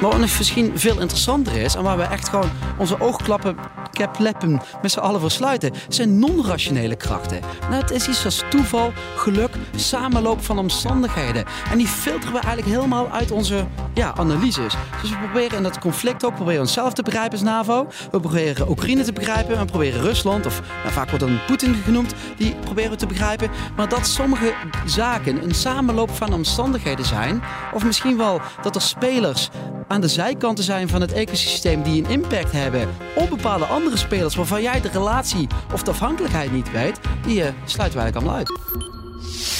[0.00, 3.56] Maar wat misschien veel interessanter is en waar we echt gewoon onze oogklappen
[3.98, 7.40] kepleppen met z'n allen versluiten, zijn non-rationele krachten.
[7.60, 11.44] Nou, het is iets als toeval, geluk, samenloop van omstandigheden.
[11.70, 14.74] En die filteren we eigenlijk helemaal uit onze ja, analyses.
[15.00, 17.86] Dus we proberen in dat conflict ook proberen onszelf te begrijpen als NAVO.
[18.10, 19.58] We proberen Oekraïne te begrijpen.
[19.58, 23.50] We proberen Rusland, of nou, vaak wordt dan Poetin genoemd, die proberen we te begrijpen.
[23.76, 24.54] Maar dat sommige
[24.86, 27.42] zaken een samenloop van omstandigheden zijn,
[27.74, 29.48] of misschien wel dat er spelers
[29.88, 34.34] aan de zijkanten zijn van het ecosysteem die een impact hebben op bepaalde andere spelers
[34.34, 38.34] waarvan jij de relatie of de afhankelijkheid niet weet, die uh, sluiten we eigenlijk allemaal
[38.34, 39.57] uit.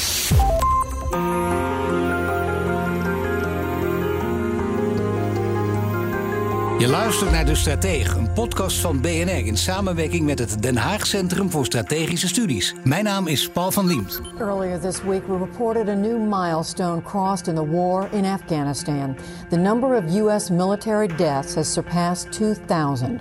[6.78, 11.06] Je luistert naar De Stratege, een podcast van BNR in samenwerking met het Den Haag
[11.06, 12.74] Centrum voor Strategische Studies.
[12.84, 14.20] Mijn naam is Paul van Liemt.
[14.38, 19.16] Earlier this week we reported a new milestone crossed in the war in Afghanistan.
[19.50, 23.18] The number of US military deaths has surpassed 2000.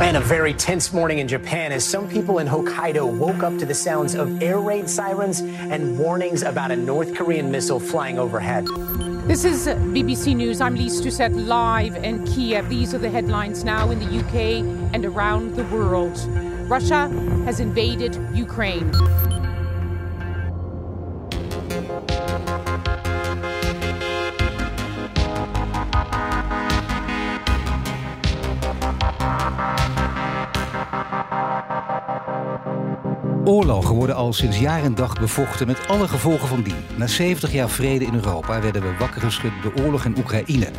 [0.00, 3.66] And a very tense morning in Japan as some people in Hokkaido woke up to
[3.66, 8.64] the sounds of air raid sirens and warnings about a North Korean missile flying overhead.
[9.26, 10.60] This is BBC News.
[10.60, 12.68] I'm Lise Doucette live in Kiev.
[12.68, 16.18] These are the headlines now in the UK and around the world.
[16.68, 17.08] Russia
[17.46, 18.92] has invaded Ukraine.
[33.54, 36.74] Oorlogen worden al sinds jaar en dag bevochten met alle gevolgen van dien.
[36.96, 40.70] Na 70 jaar vrede in Europa werden we wakker geschud door oorlog in Oekraïne.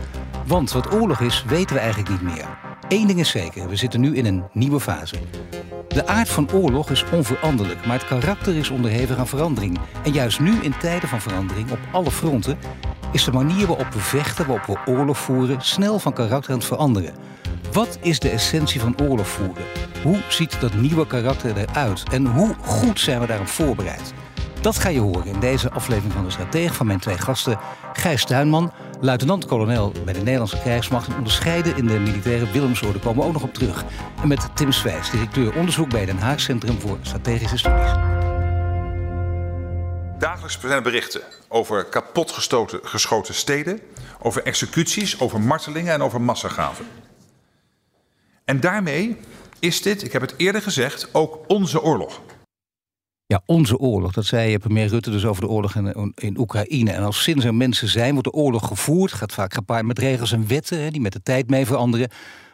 [0.45, 2.45] Want wat oorlog is, weten we eigenlijk niet meer.
[2.87, 5.15] Eén ding is zeker, we zitten nu in een nieuwe fase.
[5.87, 9.79] De aard van oorlog is onveranderlijk, maar het karakter is onderhevig aan verandering.
[10.03, 12.57] En juist nu, in tijden van verandering op alle fronten,
[13.11, 16.67] is de manier waarop we vechten, waarop we oorlog voeren, snel van karakter aan het
[16.67, 17.13] veranderen.
[17.75, 19.65] Wat is de essentie van oorlog voeren?
[20.03, 22.03] Hoe ziet dat nieuwe karakter eruit?
[22.11, 24.13] En hoe goed zijn we daarop voorbereid?
[24.61, 27.59] Dat ga je horen in deze aflevering van de Stratege van mijn twee gasten.
[27.93, 28.71] Gijs Tuinman,
[29.01, 31.07] luitenant-kolonel bij de Nederlandse krijgsmacht...
[31.07, 33.83] en onderscheiden in de militaire Willemsorde, komen we ook nog op terug.
[34.21, 37.91] En met Tim Swijs, directeur onderzoek bij Den Haag Centrum voor Strategische Studies.
[40.19, 43.79] Dagelijks zijn er berichten over kapotgeschoten geschoten steden...
[44.19, 46.85] over executies, over martelingen en over massagraven.
[48.45, 49.17] En daarmee
[49.59, 52.21] is dit, ik heb het eerder gezegd, ook onze oorlog.
[53.27, 54.11] Ja, onze oorlog.
[54.11, 56.91] Dat zei premier Rutte dus over de oorlog in, in Oekraïne.
[56.91, 59.13] En als sinds er mensen zijn, wordt de oorlog gevoerd.
[59.13, 62.09] Gaat vaak gepaard met regels en wetten hè, die met de tijd mee veranderen.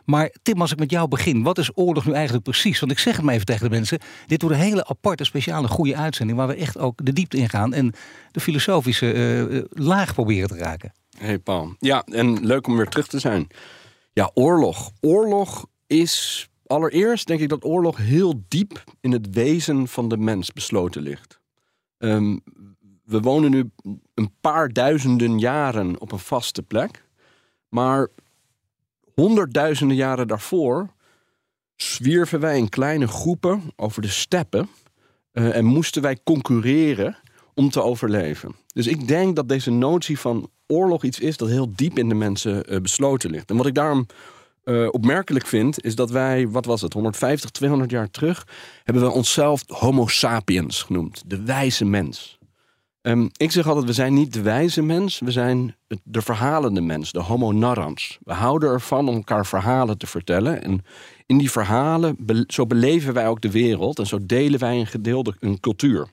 [0.06, 2.80] Maar Tim, als ik met jou begin, wat is oorlog nu eigenlijk precies?
[2.80, 4.00] Want ik zeg het maar even tegen de mensen.
[4.28, 6.38] Dit wordt een hele aparte, speciale, goede uitzending...
[6.38, 7.94] waar we echt ook de diepte in gaan en
[8.32, 10.94] de filosofische uh, laag proberen te raken.
[11.18, 11.76] Hey Paul.
[11.80, 13.48] Ja, en leuk om weer terug te zijn.
[14.14, 14.92] Ja, oorlog.
[15.00, 20.54] Oorlog is allereerst denk ik dat oorlog heel diep in het wezen van de mens
[20.54, 21.40] besloten ligt.
[21.98, 22.44] Um,
[23.04, 23.72] we wonen nu
[24.14, 27.06] een paar duizenden jaren op een vaste plek,
[27.70, 28.08] maar
[29.14, 30.90] honderdduizenden jaren daarvoor
[31.76, 34.70] zwierven wij in kleine groepen over de steppen
[35.34, 37.18] uh, en moesten wij concurreren
[37.54, 38.56] om te overleven.
[38.74, 42.16] Dus ik denk dat deze notie van oorlog iets is dat heel diep in de
[42.16, 43.50] mensen uh, besloten ligt.
[43.50, 44.06] En wat ik daarom
[44.64, 48.48] uh, opmerkelijk vind, is dat wij, wat was het, 150, 200 jaar terug,
[48.84, 52.40] hebben we onszelf Homo sapiens genoemd, de wijze mens.
[53.02, 57.12] Um, ik zeg altijd, we zijn niet de wijze mens, we zijn de verhalende mens,
[57.12, 58.18] de homo narrans.
[58.24, 60.64] We houden ervan om elkaar verhalen te vertellen.
[60.64, 60.86] En
[61.26, 65.36] in die verhalen, zo beleven wij ook de wereld en zo delen wij een gedeelde
[65.40, 66.08] een cultuur.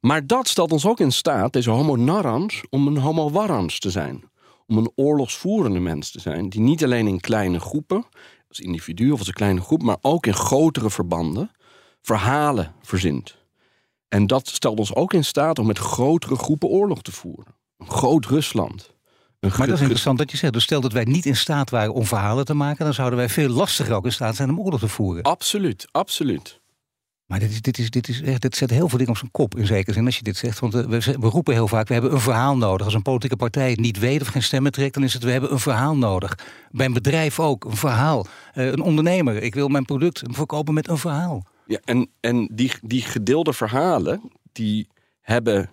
[0.00, 3.90] Maar dat stelt ons ook in staat, deze homo narrans, om een homo warrans te
[3.90, 4.24] zijn
[4.68, 8.04] om een oorlogsvoerende mens te zijn, die niet alleen in kleine groepen,
[8.48, 11.50] als individu of als een kleine groep, maar ook in grotere verbanden
[12.02, 13.36] verhalen verzint.
[14.08, 17.54] En dat stelt ons ook in staat om met grotere groepen oorlog te voeren.
[17.78, 18.96] Een groot Rusland.
[19.40, 20.52] Een maar dat is interessant dat je zegt.
[20.52, 23.28] Dus stel dat wij niet in staat waren om verhalen te maken, dan zouden wij
[23.28, 25.22] veel lastiger ook in staat zijn om oorlog te voeren.
[25.22, 26.60] Absoluut, absoluut.
[27.28, 29.30] Maar dit, is, dit, is, dit, is echt, dit zet heel veel dingen op zijn
[29.30, 30.58] kop in zekere zin als je dit zegt.
[30.58, 32.86] Want eh, we, we roepen heel vaak, we hebben een verhaal nodig.
[32.86, 35.30] Als een politieke partij het niet weet of geen stemmen trekt, dan is het we
[35.30, 36.38] hebben een verhaal nodig.
[36.70, 38.26] Bij een bedrijf ook, een verhaal.
[38.54, 41.46] Uh, een ondernemer, ik wil mijn product verkopen met een verhaal.
[41.66, 44.88] Ja, en, en die, die gedeelde verhalen, die
[45.20, 45.70] hebben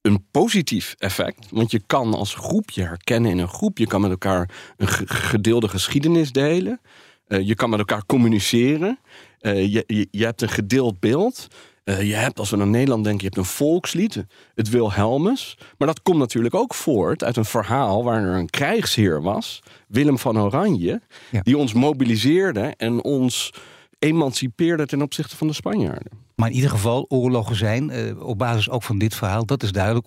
[0.00, 1.46] een positief effect.
[1.50, 3.78] Want je kan als groep je herkennen in een groep.
[3.78, 6.80] Je kan met elkaar een gedeelde geschiedenis delen.
[7.28, 8.98] Uh, je kan met elkaar communiceren.
[9.40, 11.48] Uh, je, je, je, hebt een gedeeld beeld.
[11.84, 14.24] Uh, je hebt, als we naar Nederland denken, je hebt een volkslied,
[14.54, 15.58] het Wilhelmus.
[15.78, 20.18] Maar dat komt natuurlijk ook voort uit een verhaal waar er een krijgsheer was, Willem
[20.18, 21.00] van Oranje,
[21.30, 21.40] ja.
[21.42, 23.52] die ons mobiliseerde en ons
[23.98, 26.26] emancipeerde ten opzichte van de Spanjaarden.
[26.34, 29.72] Maar in ieder geval, oorlogen zijn, eh, op basis ook van dit verhaal, dat is
[29.72, 30.06] duidelijk,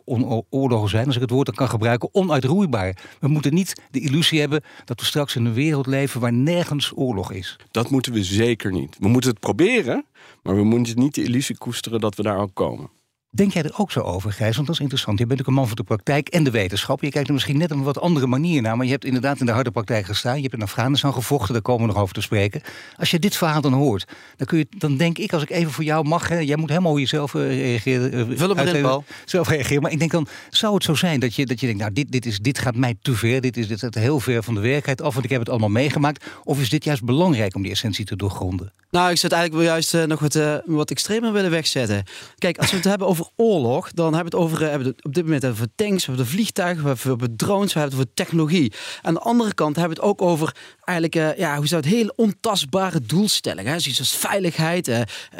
[0.49, 2.97] oorlogen zijn, als ik het woord dan kan gebruiken, onuitroeibaar.
[3.19, 6.91] We moeten niet de illusie hebben dat we straks in een wereld leven waar nergens
[6.95, 7.55] oorlog is.
[7.71, 8.97] Dat moeten we zeker niet.
[8.99, 10.05] We moeten het proberen,
[10.43, 12.89] maar we moeten niet de illusie koesteren dat we daar ook komen.
[13.33, 14.55] Denk jij er ook zo over, Gijs?
[14.55, 15.19] Want dat is interessant.
[15.19, 17.01] Je bent ook een man van de praktijk en de wetenschap.
[17.01, 18.77] Je kijkt er misschien net op een wat andere manier naar.
[18.77, 20.35] Maar je hebt inderdaad in de harde praktijk gestaan.
[20.35, 22.61] Je hebt in Afghanistan gevochten, daar komen we nog over te spreken.
[22.97, 25.71] Als je dit verhaal dan hoort, dan, kun je, dan denk ik, als ik even
[25.71, 26.27] voor jou mag...
[26.27, 28.29] Hè, jij moet helemaal jezelf uh, reageren.
[28.29, 29.81] Uh, Vul hem Zelf reageren.
[29.81, 31.81] Maar ik denk dan, zou het zo zijn dat je, dat je denkt...
[31.81, 33.41] nou, dit, dit, is, dit gaat mij te ver.
[33.41, 35.69] Dit is, dit is heel ver van de werkelijkheid af, want ik heb het allemaal
[35.69, 36.25] meegemaakt.
[36.43, 38.73] Of is dit juist belangrijk om die essentie te doorgronden?
[38.91, 42.03] Nou, ik zou het eigenlijk wel juist uh, nog wat, uh, wat extremer willen wegzetten.
[42.37, 45.03] Kijk, als we het hebben over oorlog, dan hebben we het over, uh, hebben we
[45.03, 48.73] op dit moment over tanks, we hebben vliegtuigen, we hebben drones, we hebben over technologie.
[49.01, 52.13] Aan de andere kant hebben we het ook over eigenlijk, ja, hoe zou het hele
[52.15, 53.81] ontastbare doelstellingen.
[53.81, 54.91] Zoiets als veiligheid,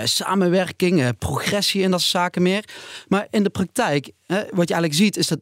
[0.03, 2.63] samenwerking, progressie en dat soort zaken meer.
[3.07, 5.39] Maar in de praktijk, wat je eigenlijk ziet, is dat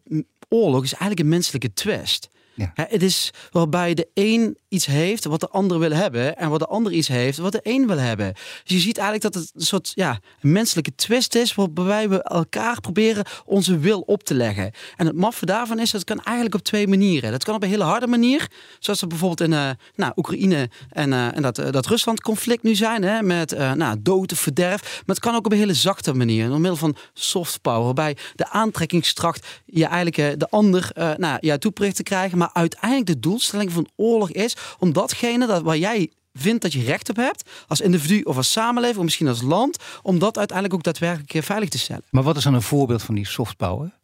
[0.50, 2.30] oorlog is eigenlijk een menselijke twist.
[2.60, 2.88] Ja.
[2.90, 6.38] het is waarbij de een iets heeft wat de ander wil hebben.
[6.38, 8.34] En wat de ander iets heeft wat de een wil hebben.
[8.34, 11.56] Dus je ziet eigenlijk dat het een soort ja, menselijke twist is.
[11.56, 14.72] Waarbij we elkaar proberen onze wil op te leggen.
[14.96, 17.32] En het maffe daarvan is dat kan eigenlijk op twee manieren.
[17.32, 18.48] Dat kan op een hele harde manier.
[18.80, 22.64] Zoals dat bijvoorbeeld in uh, nou, Oekraïne en, uh, en dat, uh, dat Rusland conflict
[22.64, 23.04] nu zijn.
[23.04, 24.82] Hè, met nou, dood of verderf.
[24.82, 26.48] Maar het kan ook op een hele zachte manier.
[26.48, 27.84] Door middel van soft power.
[27.84, 32.38] Waarbij de aantrekkingskracht je eigenlijk de ander nou, ja, toepricht te krijgen.
[32.38, 36.84] Maar uiteindelijk de doelstelling van oorlog is om datgene dat, waar jij vindt dat je
[36.84, 40.78] recht op hebt, als individu of als samenleving, of misschien als land, om dat uiteindelijk
[40.78, 42.04] ook daadwerkelijk eh, veilig te stellen.
[42.10, 43.98] Maar wat is dan een voorbeeld van die soft power?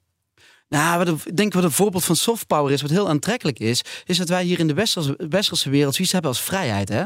[0.69, 3.81] Nou, wat ik denk wat een voorbeeld van soft power is, wat heel aantrekkelijk is,
[4.06, 6.89] is dat wij hier in de westerse, westerse wereld zoiets hebben als vrijheid.
[6.89, 7.03] Hè?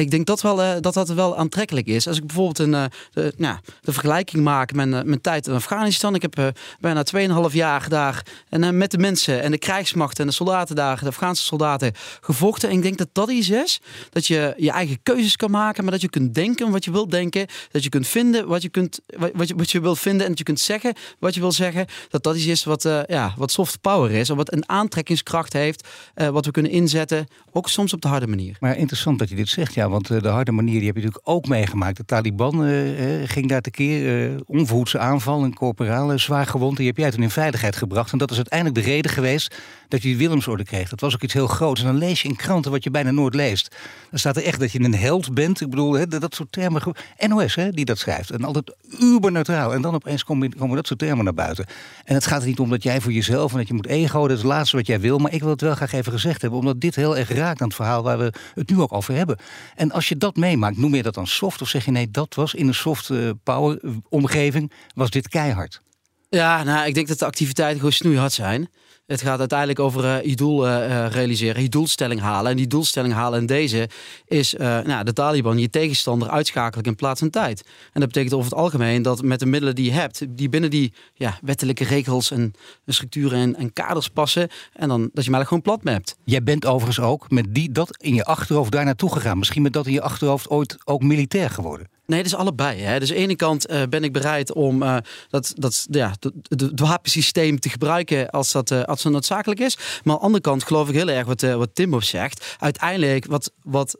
[0.00, 2.08] Ik denk dat, wel, uh, dat dat wel aantrekkelijk is.
[2.08, 5.54] Als ik bijvoorbeeld een, uh, de, nou, de vergelijking maak met uh, mijn tijd in
[5.54, 6.14] Afghanistan.
[6.14, 7.04] Ik heb bijna
[7.48, 11.06] 2,5 jaar daar en, met de mensen en de krijgsmacht en de soldaten daar, de
[11.06, 12.68] Afghaanse soldaten, gevochten.
[12.68, 13.80] En ik denk dat dat iets is.
[14.10, 17.10] Dat je je eigen keuzes kan maken, maar dat je kunt denken wat je wilt
[17.10, 17.46] denken.
[17.70, 19.00] Dat je kunt vinden wat je, kunt,
[19.32, 21.86] wat je, wat je wil vinden en dat je kunt zeggen wat je wil zeggen.
[22.08, 24.30] Dat dat iets is wat, ja, wat soft power is.
[24.30, 27.26] Of wat een aantrekkingskracht heeft, wat we kunnen inzetten.
[27.52, 28.56] Ook soms op de harde manier.
[28.60, 31.02] Maar interessant dat je dit zegt, ja want eh, de harde manier die heb je
[31.02, 31.96] natuurlijk ook meegemaakt.
[31.96, 36.76] De Taliban uh, ging daar tekeer, uh, onverhoedse aanval, een corporale zwaar gewond.
[36.76, 38.12] Die heb jij toen in veiligheid gebracht.
[38.12, 39.56] En dat is uiteindelijk de reden geweest
[39.88, 40.88] dat je die Willemsorde kreeg.
[40.88, 41.80] Dat was ook iets heel groots.
[41.80, 43.76] En dan lees je in kranten wat je bijna nooit leest.
[44.10, 45.60] Dan staat er echt dat je een held bent.
[45.60, 46.82] Ik bedoel, dat soort termen.
[47.26, 48.30] NOS, hè, die dat schrijft.
[48.30, 49.74] En altijd uberneutraal.
[49.74, 51.66] En dan opeens komen, komen dat soort termen naar buiten.
[52.04, 54.20] En het gaat er niet om dat jij voor jezelf en dat je moet ego.
[54.20, 55.18] Dat is het laatste wat jij wil.
[55.18, 56.58] Maar ik wil het wel graag even gezegd hebben.
[56.58, 59.36] Omdat dit heel erg raakt aan het verhaal waar we het nu ook over hebben.
[59.76, 61.62] En als je dat meemaakt, noem je dat dan soft?
[61.62, 65.82] Of zeg je nee, dat was in een soft uh, power omgeving, was dit keihard?
[66.28, 68.68] Ja, nou, ik denk dat de activiteiten gewoon snoeihard zijn.
[69.06, 72.50] Het gaat uiteindelijk over je doel uh, realiseren, je doelstelling halen.
[72.50, 73.88] En die doelstelling halen in deze
[74.26, 77.62] is nou, de Taliban je tegenstander uitschakelen in plaats van tijd.
[77.92, 80.70] En dat betekent over het algemeen dat met de middelen die je hebt, die binnen
[80.70, 82.52] die ja, wettelijke regels en
[82.86, 84.48] structuren en, en kaders passen.
[84.72, 86.16] En dan dat je maar gewoon plat hebt.
[86.24, 89.38] Jij bent overigens ook met die, dat in je achterhoofd daar naartoe gegaan.
[89.38, 91.95] Misschien met dat in je achterhoofd ooit ook militair geworden.
[92.06, 92.80] Nee, dat is allebei.
[92.80, 92.98] Hè.
[92.98, 94.96] Dus aan de ene kant uh, ben ik bereid om uh,
[95.28, 96.14] dat, dat, ja,
[96.48, 99.76] het wapensysteem te gebruiken als dat, uh, als dat noodzakelijk is.
[99.76, 102.56] Maar aan de andere kant geloof ik heel erg wat, wat Timbo zegt.
[102.58, 103.98] Uiteindelijk, wat, wat,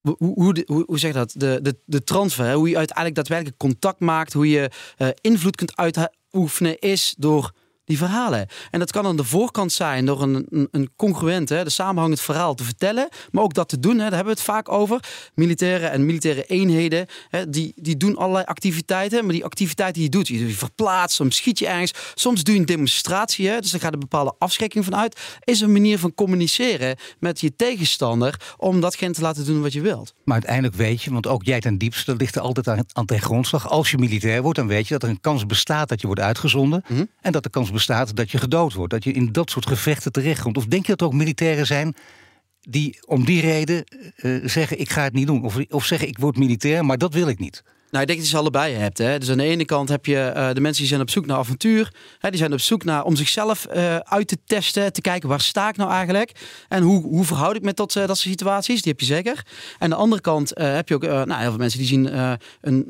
[0.00, 1.32] hoe, hoe, hoe, zeg je dat?
[1.36, 4.70] De, de, de transfer, hoe je uiteindelijk daadwerkelijk contact maakt, hoe je
[5.20, 7.52] invloed kunt uitoefenen, is door
[7.84, 8.46] die verhalen.
[8.70, 12.20] En dat kan aan de voorkant zijn door een, een, een congruent, hè, de samenhangend
[12.20, 13.98] verhaal te vertellen, maar ook dat te doen.
[13.98, 15.00] Hè, daar hebben we het vaak over.
[15.34, 20.16] Militairen en militaire eenheden, hè, die, die doen allerlei activiteiten, maar die activiteiten die je
[20.16, 23.80] doet, je verplaatst, soms schiet je ergens, soms doe je een demonstratie, hè, dus daar
[23.80, 28.80] gaat een bepaalde afschrikking van uit, is een manier van communiceren met je tegenstander om
[28.80, 30.14] datgene te laten doen wat je wilt.
[30.24, 33.20] Maar uiteindelijk weet je, want ook jij ten diepste, ligt er altijd aan, aan ten
[33.20, 33.68] grondslag.
[33.68, 36.22] Als je militair wordt, dan weet je dat er een kans bestaat dat je wordt
[36.22, 36.84] uitgezonden.
[36.88, 37.04] Mhm.
[37.20, 38.92] En dat de kans bestaat dat je gedood wordt.
[38.92, 40.56] Dat je in dat soort gevechten terechtkomt.
[40.56, 41.94] Of denk je dat er ook militairen zijn
[42.60, 43.84] die om die reden
[44.16, 45.44] eh, zeggen: ik ga het niet doen.
[45.44, 47.62] Of, of zeggen: ik word militair, maar dat wil ik niet.
[47.94, 48.98] Nou, ik denk dat je ze allebei hebt.
[48.98, 49.18] Hè?
[49.18, 51.36] Dus aan de ene kant heb je eh, de mensen die zijn op zoek naar
[51.36, 51.94] avontuur.
[52.18, 52.30] Hè?
[52.30, 55.68] Die zijn op zoek naar om zichzelf eh, uit te testen, te kijken waar sta
[55.68, 56.32] ik nou eigenlijk
[56.68, 58.82] en hoe, hoe verhoud ik me tot eh, dat soort situaties.
[58.82, 59.32] Die heb je zeker.
[59.36, 59.44] En
[59.78, 62.38] aan de andere kant heb je ook nou, heel veel mensen die zien een,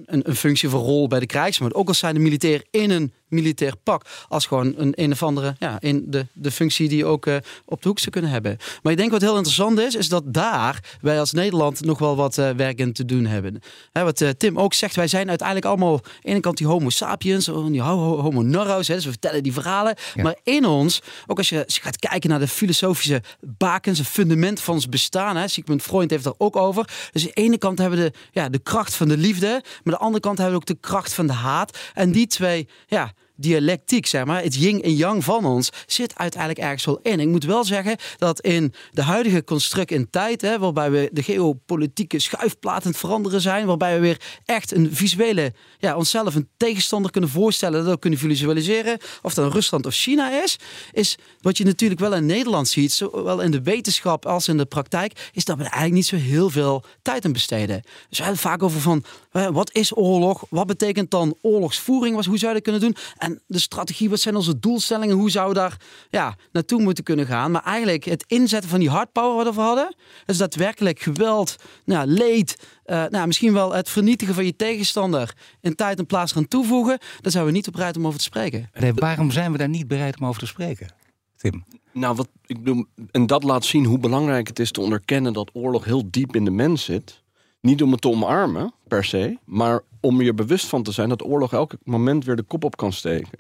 [0.06, 1.74] een, een functie of een rol bij de krijgsmacht.
[1.74, 4.06] Ook al zijn de militair in een militair pak.
[4.28, 7.36] Als gewoon een een of andere, ja, in de, de functie die je ook uh,
[7.64, 8.56] op de hoek zou kunnen hebben.
[8.82, 12.16] Maar ik denk wat heel interessant is, is dat daar wij als Nederland nog wel
[12.16, 13.62] wat uh, werk in te doen hebben.
[13.92, 16.66] Hè, wat uh, Tim ook zegt, wij zijn uiteindelijk allemaal aan de ene kant die
[16.66, 19.94] homo sapiens, die homo norro's, hè, dus we vertellen die verhalen.
[20.14, 20.22] Ja.
[20.22, 24.08] Maar in ons, ook als je, als je gaat kijken naar de filosofische bakens, het
[24.08, 26.88] fundament van ons bestaan, hè, Sigmund Freud heeft er ook over.
[27.12, 29.62] Dus aan de ene kant hebben we de, ja, de kracht van de liefde, maar
[29.84, 31.78] aan de andere kant hebben we ook de kracht van de haat.
[31.94, 36.60] En die twee, ja, dialectiek, zeg maar, het yin en yang van ons, zit uiteindelijk
[36.60, 37.20] ergens wel in.
[37.20, 41.22] Ik moet wel zeggen dat in de huidige construct in tijd, hè, waarbij we de
[41.22, 47.30] geopolitieke schuifplaten veranderen zijn, waarbij we weer echt een visuele, ja, onszelf een tegenstander kunnen
[47.30, 50.58] voorstellen, dat we kunnen visualiseren, of dat Rusland of China is,
[50.92, 54.64] is wat je natuurlijk wel in Nederland ziet, zowel in de wetenschap als in de
[54.64, 57.82] praktijk, is dat we er eigenlijk niet zo heel veel tijd aan besteden.
[58.08, 59.04] Dus we hebben vaak over van,
[59.52, 60.44] wat is oorlog?
[60.48, 62.14] Wat betekent dan oorlogsvoering?
[62.14, 62.96] Hoe zou je dat kunnen doen?
[63.25, 65.16] En de strategie, wat zijn onze doelstellingen?
[65.16, 67.50] Hoe zouden we daar ja, naartoe moeten kunnen gaan?
[67.50, 69.95] Maar eigenlijk het inzetten van die hardpower wat we hadden,
[70.26, 75.75] is daadwerkelijk geweld, nou, leed, uh, nou, misschien wel het vernietigen van je tegenstander in
[75.75, 76.99] tijd en plaats gaan toevoegen.
[77.21, 78.71] Daar zijn we niet bereid om over te spreken.
[78.78, 80.88] Nee, waarom zijn we daar niet bereid om over te spreken,
[81.37, 81.64] Tim?
[81.93, 85.50] Nou, wat ik bedoel, en dat laat zien hoe belangrijk het is te onderkennen dat
[85.52, 87.23] oorlog heel diep in de mens zit.
[87.64, 91.25] Niet om het te omarmen, per se, maar om je bewust van te zijn dat
[91.25, 93.38] oorlog elk moment weer de kop op kan steken.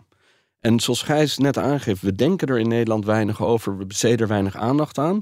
[0.60, 4.28] En zoals Gijs net aangeeft, we denken er in Nederland weinig over, we besteden er
[4.28, 5.20] weinig aandacht aan.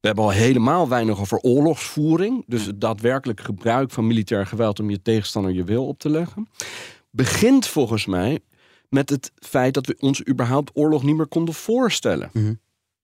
[0.00, 4.90] We hebben al helemaal weinig over oorlogsvoering, dus het daadwerkelijk gebruik van militair geweld om
[4.90, 6.48] je tegenstander je wil op te leggen.
[7.10, 8.40] Begint volgens mij
[8.88, 12.30] met het feit dat we ons überhaupt oorlog niet meer konden voorstellen.
[12.32, 12.54] Mhm.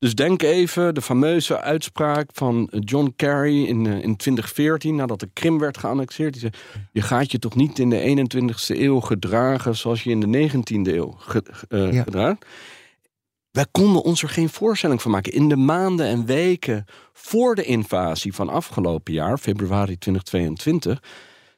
[0.00, 5.30] Dus denk even de fameuze uitspraak van John Kerry in, uh, in 2014, nadat de
[5.32, 6.32] Krim werd geannexeerd.
[6.32, 6.52] Die zei:
[6.92, 10.94] Je gaat je toch niet in de 21ste eeuw gedragen zoals je in de 19e
[10.94, 12.02] eeuw ge, uh, ja.
[12.02, 12.46] gedraagt.
[13.50, 15.32] Wij konden ons er geen voorstelling van maken.
[15.32, 21.02] In de maanden en weken voor de invasie van afgelopen jaar, februari 2022,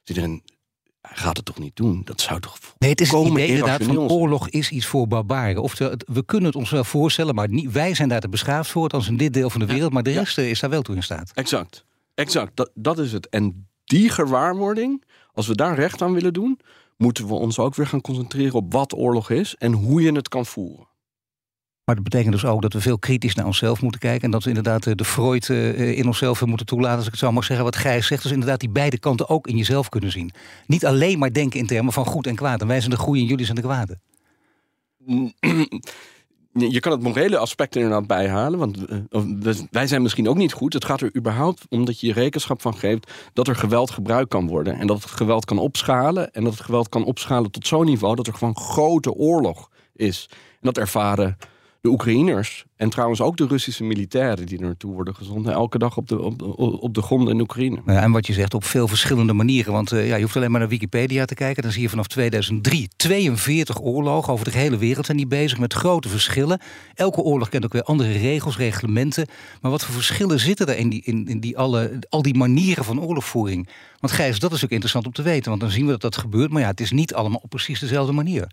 [0.02, 0.42] zit er een
[1.02, 2.02] hij gaat het toch niet doen?
[2.04, 5.62] Dat zou toch Nee, het is het idee inderdaad van oorlog is iets voor barbaren.
[5.62, 8.88] Oftewel, we kunnen het ons wel voorstellen, maar niet, wij zijn daar te beschaafd voor,
[8.88, 10.42] als in dit deel van de wereld, maar de rest ja.
[10.42, 11.30] is daar wel toe in staat.
[11.34, 12.56] Exact, exact.
[12.56, 13.28] Dat, dat is het.
[13.28, 16.60] En die gewaarwording, als we daar recht aan willen doen,
[16.96, 20.28] moeten we ons ook weer gaan concentreren op wat oorlog is en hoe je het
[20.28, 20.86] kan voeren.
[21.84, 24.22] Maar dat betekent dus ook dat we veel kritisch naar onszelf moeten kijken.
[24.22, 27.44] En dat we inderdaad de Freud in onszelf moeten toelaten, als ik het zo mag
[27.44, 28.22] zeggen, wat Gijs zegt.
[28.22, 30.32] Dus inderdaad die beide kanten ook in jezelf kunnen zien.
[30.66, 32.60] Niet alleen maar denken in termen van goed en kwaad.
[32.60, 33.98] En wij zijn de goede en jullie zijn de kwade.
[36.52, 38.58] Je kan het morele aspect er inderdaad bijhalen.
[38.58, 38.78] Want
[39.70, 40.72] wij zijn misschien ook niet goed.
[40.72, 44.30] Het gaat er überhaupt om dat je je rekenschap van geeft dat er geweld gebruikt
[44.30, 44.78] kan worden.
[44.78, 46.32] En dat het geweld kan opschalen.
[46.32, 50.28] En dat het geweld kan opschalen tot zo'n niveau dat er gewoon grote oorlog is.
[50.30, 51.36] En dat ervaren
[51.82, 55.96] de Oekraïners en trouwens ook de Russische militairen die er naartoe worden gezonden, elke dag
[55.96, 57.82] op de, op, op de grond in Oekraïne.
[57.86, 59.72] Ja, en wat je zegt, op veel verschillende manieren.
[59.72, 61.62] Want uh, ja, je hoeft alleen maar naar Wikipedia te kijken.
[61.62, 65.72] Dan zie je vanaf 2003 42 oorlogen over de hele wereld zijn die bezig met
[65.72, 66.60] grote verschillen.
[66.94, 69.26] Elke oorlog kent ook weer andere regels, reglementen.
[69.60, 72.84] Maar wat voor verschillen zitten er in, die, in, in die alle, al die manieren
[72.84, 73.68] van oorlogvoering?
[74.00, 75.48] Want Gijs, dat is ook interessant om te weten.
[75.48, 76.50] Want dan zien we dat dat gebeurt.
[76.50, 78.46] Maar ja, het is niet allemaal op precies dezelfde manier.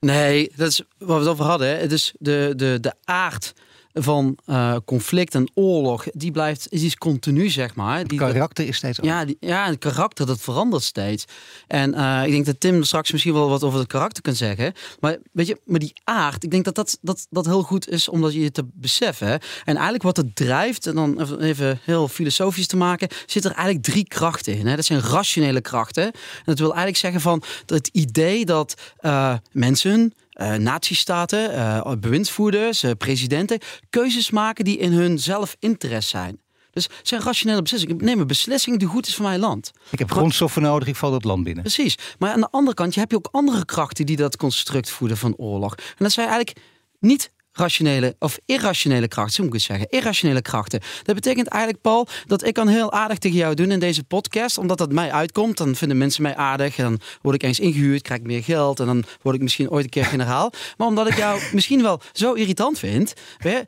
[0.00, 1.68] Nee, dat is wat we het over hadden.
[1.68, 1.74] Hè.
[1.74, 3.52] Het is de, de, de aard
[3.98, 7.98] van uh, conflict en oorlog, die blijft is iets continu, zeg maar.
[7.98, 11.24] Het die, karakter is steeds ja, die, ja, het karakter dat verandert steeds.
[11.66, 14.72] En uh, ik denk dat Tim straks misschien wel wat over het karakter kan zeggen.
[15.00, 18.08] Maar weet je, maar die aard, ik denk dat dat, dat, dat heel goed is
[18.08, 19.40] om dat je te beseffen.
[19.64, 23.84] En eigenlijk wat het drijft, en dan even heel filosofisch te maken, zit er eigenlijk
[23.84, 24.66] drie krachten in.
[24.66, 24.76] Hè.
[24.76, 26.04] Dat zijn rationele krachten.
[26.04, 26.12] En
[26.44, 32.90] dat wil eigenlijk zeggen van het idee dat uh, mensen uh, natiestaten, uh, bewindsvoerders, uh,
[32.98, 33.58] presidenten
[33.90, 36.40] keuzes maken die in hun zelfinteresse zijn.
[36.70, 37.96] Dus het zijn rationele beslissingen.
[37.96, 39.70] Ik neem een beslissing die goed is voor mijn land.
[39.90, 41.62] Ik heb grondstoffen nodig, ik val dat land binnen.
[41.62, 41.98] Precies.
[42.18, 45.36] Maar aan de andere kant heb je ook andere krachten die dat construct voeden van
[45.36, 45.74] oorlog.
[45.74, 46.58] En dat zijn eigenlijk
[47.00, 49.86] niet rationele of irrationele krachten, zo moet ik het zeggen.
[49.90, 50.80] Irrationele krachten.
[51.02, 54.58] Dat betekent eigenlijk, Paul, dat ik kan heel aardig tegen jou doen in deze podcast,
[54.58, 55.56] omdat dat mij uitkomt.
[55.56, 58.80] Dan vinden mensen mij aardig en dan word ik eens ingehuurd, krijg ik meer geld
[58.80, 60.52] en dan word ik misschien ooit een keer generaal.
[60.76, 63.12] Maar omdat ik jou misschien wel zo irritant vind,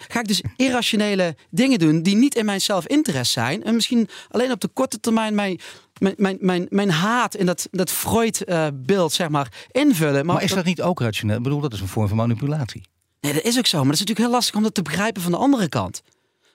[0.09, 4.53] ga ik dus irrationele dingen doen die niet in mijn zelfinteresse zijn en misschien alleen
[4.53, 5.61] op de korte termijn mijn
[5.99, 10.27] mijn, mijn, mijn, mijn haat in dat, dat Freud-beeld, zeg maar, invullen.
[10.27, 11.37] Maar, maar is dat niet ook rationeel?
[11.37, 12.83] Ik bedoel, dat is een vorm van manipulatie.
[13.21, 13.77] Nee, dat is ook zo.
[13.79, 16.03] Maar dat is natuurlijk heel lastig om dat te begrijpen van de andere kant.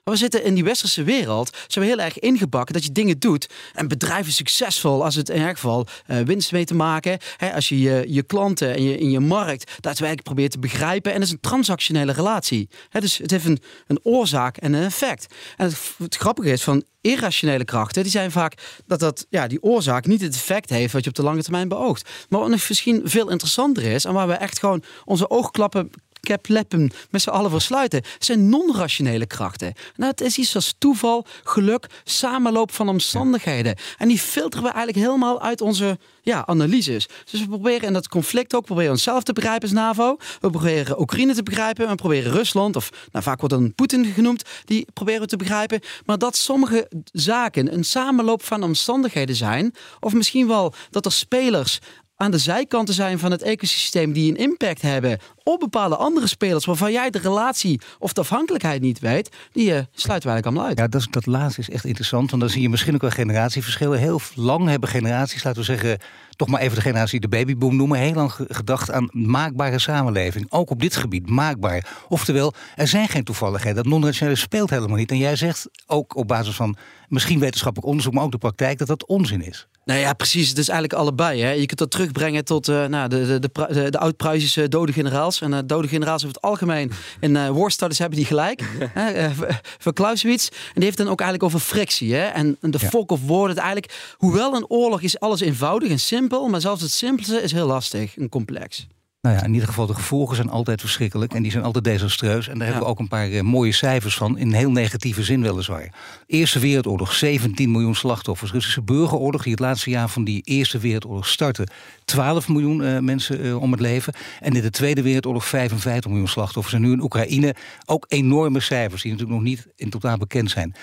[0.04, 3.48] We zitten in die westerse wereld, zijn we heel erg ingebakken dat je dingen doet.
[3.74, 7.18] En bedrijven succesvol als het in elk geval uh, winst mee te maken.
[7.36, 11.12] Hè, als je, je je klanten en je, in je markt daadwerkelijk probeert te begrijpen.
[11.12, 12.68] En dat is een transactionele relatie.
[12.90, 15.34] Dus het heeft een, een oorzaak en een effect.
[15.56, 15.66] En
[15.98, 20.20] het, grappige is van irrationele krachten, die zijn vaak dat, dat ja, die oorzaak niet
[20.20, 22.10] het effect heeft wat je op de lange termijn beoogt.
[22.28, 25.90] Maar wat misschien veel interessanter is en waar we echt gewoon onze oogklappen
[26.24, 29.72] kepleppen met z'n allen versluiten, zijn non-rationele krachten.
[29.96, 33.76] Nou, het is iets als toeval, geluk, samenloop van omstandigheden.
[33.98, 37.08] En die filteren we eigenlijk helemaal uit onze ja, analyses.
[37.30, 40.16] Dus we proberen in dat conflict ook proberen onszelf te begrijpen als NAVO.
[40.40, 41.88] We proberen Oekraïne te begrijpen.
[41.88, 45.80] We proberen Rusland, of nou, vaak wordt dan Poetin genoemd, die proberen we te begrijpen.
[46.04, 49.74] Maar dat sommige zaken een samenloop van omstandigheden zijn.
[50.00, 51.78] Of misschien wel dat er spelers
[52.16, 56.64] aan de zijkanten zijn van het ecosysteem die een impact hebben op bepaalde andere spelers
[56.64, 60.66] waarvan jij de relatie of de afhankelijkheid niet weet, die uh, sluiten wij eigenlijk allemaal
[60.66, 60.78] uit.
[60.78, 63.98] Ja, dat, dat laatste is echt interessant, want dan zie je misschien ook wel generatieverschillen.
[63.98, 65.98] Heel lang hebben generaties, laten we zeggen,
[66.36, 70.46] toch maar even de generatie de babyboom noemen, heel lang gedacht aan maakbare samenleving.
[70.48, 71.86] Ook op dit gebied maakbaar.
[72.08, 73.82] Oftewel, er zijn geen toevalligheden.
[73.82, 75.10] Dat non-rationele speelt helemaal niet.
[75.10, 76.76] En jij zegt ook op basis van
[77.08, 79.66] misschien wetenschappelijk onderzoek, maar ook de praktijk, dat dat onzin is.
[79.84, 80.48] Nou ja, precies.
[80.48, 81.42] Het is eigenlijk allebei.
[81.42, 81.50] Hè.
[81.50, 85.33] Je kunt dat terugbrengen tot uh, nou, de, de, de, de, de oud-Pruisische dode generaals.
[85.40, 88.62] En uh, dode generaals over het algemeen in uh, war studies hebben die gelijk.
[88.94, 89.30] hè,
[89.78, 90.48] voor Clausewitz.
[90.48, 92.14] En die heeft dan ook eigenlijk over frictie.
[92.14, 92.24] Hè.
[92.24, 92.88] En, de ja.
[92.88, 93.56] fok of woorden.
[93.56, 96.48] Eigenlijk, hoewel een oorlog is alles eenvoudig en simpel.
[96.48, 98.86] Maar zelfs het simpelste is heel lastig en complex.
[99.24, 102.48] Nou ja, in ieder geval de gevolgen zijn altijd verschrikkelijk en die zijn altijd desastreus.
[102.48, 105.42] En daar hebben we ook een paar uh, mooie cijfers van, in heel negatieve zin
[105.42, 105.92] weliswaar.
[106.26, 108.52] Eerste Wereldoorlog, 17 miljoen slachtoffers.
[108.52, 111.66] Russische burgeroorlog, die het laatste jaar van die Eerste Wereldoorlog startte,
[112.04, 114.12] 12 miljoen uh, mensen uh, om het leven.
[114.40, 116.74] En in de Tweede Wereldoorlog 55 miljoen slachtoffers.
[116.74, 117.54] En nu in Oekraïne
[117.86, 120.74] ook enorme cijfers, die natuurlijk nog niet in totaal bekend zijn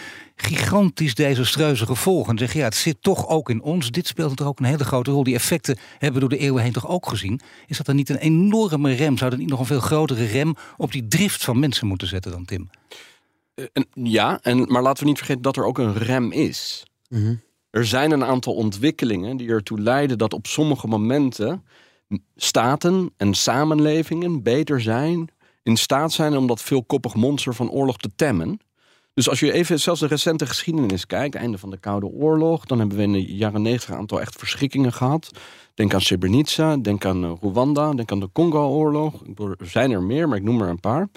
[0.42, 2.32] gigantisch desastreuze gevolgen.
[2.32, 3.92] En zeg je, ja, het zit toch ook in ons.
[3.92, 5.24] Dit speelt er ook een hele grote rol.
[5.24, 7.42] Die effecten hebben we door de eeuwen heen toch ook gezien.
[7.68, 9.18] Is dat dan niet een enorme rem?
[9.18, 12.32] Zou er niet nog een veel grotere rem op die drift van mensen moeten zetten
[12.32, 12.70] dan Tim?
[13.56, 16.86] Uh, en, ja, en, maar laten we niet vergeten dat er ook een rem is.
[17.10, 17.42] Mm -hmm.
[17.70, 21.64] Er zijn een aantal ontwikkelingen die ertoe leiden dat op sommige momenten
[22.36, 25.30] staten en samenlevingen beter zijn,
[25.64, 28.60] in staat zijn om dat veelkoppig monster van oorlog te temmen.
[29.14, 32.80] Dus als je even zelfs de recente geschiedenis kijkt, einde van de Koude Oorlog, dan
[32.80, 35.30] hebben we in de jaren 90 een aantal echt verschrikkingen gehad.
[35.74, 39.22] Denk aan Srebrenica, denk aan uh, Rwanda, denk aan de Congo-oorlog.
[39.36, 41.10] Er zijn er meer, maar ik noem er een paar.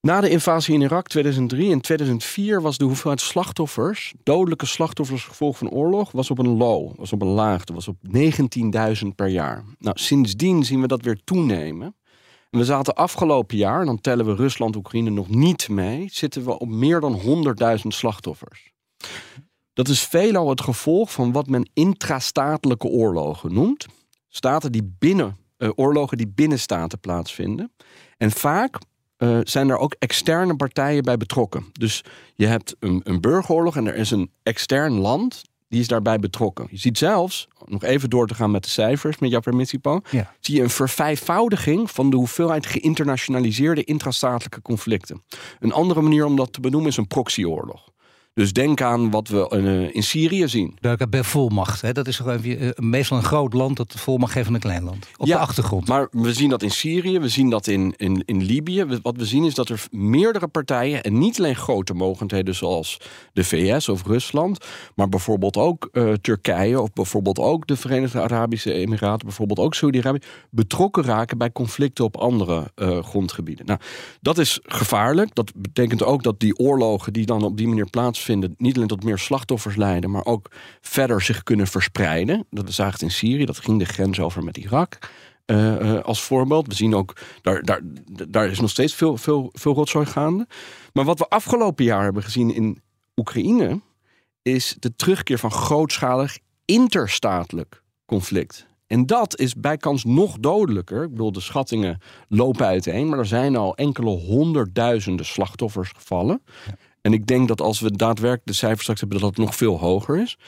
[0.00, 5.58] Na de invasie in Irak 2003 en 2004 was de hoeveelheid slachtoffers, dodelijke slachtoffers gevolg
[5.58, 7.96] van oorlog, was op een low, was op een laagte, was op
[9.02, 9.64] 19.000 per jaar.
[9.78, 11.96] Nou, sindsdien zien we dat weer toenemen.
[12.50, 16.58] En we zaten afgelopen jaar, dan tellen we Rusland, Oekraïne nog niet mee, zitten we
[16.58, 17.20] op meer dan
[17.80, 18.72] 100.000 slachtoffers.
[19.72, 23.86] Dat is veelal het gevolg van wat men intrastatelijke oorlogen noemt.
[24.28, 27.72] Staten die binnen, uh, oorlogen die binnen staten plaatsvinden.
[28.16, 28.78] En vaak
[29.18, 31.64] uh, zijn er ook externe partijen bij betrokken.
[31.72, 36.18] Dus je hebt een, een burgeroorlog en er is een extern land die is daarbij
[36.18, 36.66] betrokken.
[36.70, 40.34] Je ziet zelfs, nog even door te gaan met de cijfers, met jouw permissie, ja.
[40.40, 45.22] zie je een vervijfvoudiging van de hoeveelheid geïnternationaliseerde intrastatelijke conflicten.
[45.60, 47.88] Een andere manier om dat te benoemen is een proxyoorlog.
[48.38, 50.76] Dus denk aan wat we uh, in Syrië zien.
[51.10, 51.80] Bij volmacht.
[51.80, 51.92] Hè?
[51.92, 54.84] Dat is toch even, uh, meestal een groot land dat volmacht geeft van een klein
[54.84, 55.06] land.
[55.16, 55.88] Op ja, de achtergrond.
[55.88, 58.84] Maar we zien dat in Syrië, we zien dat in, in, in Libië.
[59.02, 63.00] Wat we zien is dat er meerdere partijen, en niet alleen grote mogendheden zoals
[63.32, 68.72] de VS of Rusland, maar bijvoorbeeld ook uh, Turkije of bijvoorbeeld ook de Verenigde Arabische
[68.72, 70.20] Emiraten, bijvoorbeeld ook Saudi-Arabië,
[70.50, 72.70] betrokken raken bij conflicten op andere
[73.02, 73.66] grondgebieden.
[73.66, 73.78] Nou,
[74.20, 75.34] dat is gevaarlijk.
[75.34, 79.04] Dat betekent ook dat die oorlogen die dan op die manier plaatsvinden, niet alleen tot
[79.04, 82.46] meer slachtoffers leiden, maar ook verder zich kunnen verspreiden.
[82.50, 84.98] Dat is eigenlijk in Syrië, dat ging de grens over met Irak.
[85.44, 86.66] eh, eh, als voorbeeld.
[86.66, 87.80] We zien ook, daar, daar,
[88.28, 90.46] daar is nog steeds veel, veel, veel rotzooi gaande.
[90.92, 92.82] Maar wat we afgelopen jaar hebben gezien in
[93.16, 93.80] Oekraïne...
[94.42, 98.66] is de terugkeer van grootschalig interstatelijk conflict.
[98.86, 101.02] En dat is bijkans nog dodelijker.
[101.02, 106.42] Ik bedoel, de schattingen lopen uiteen, maar er zijn al enkele honderdduizenden slachtoffers gevallen.
[107.00, 109.78] En ik denk dat als we daadwerkelijk de cijfers straks hebben, dat het nog veel
[109.78, 110.38] hoger is.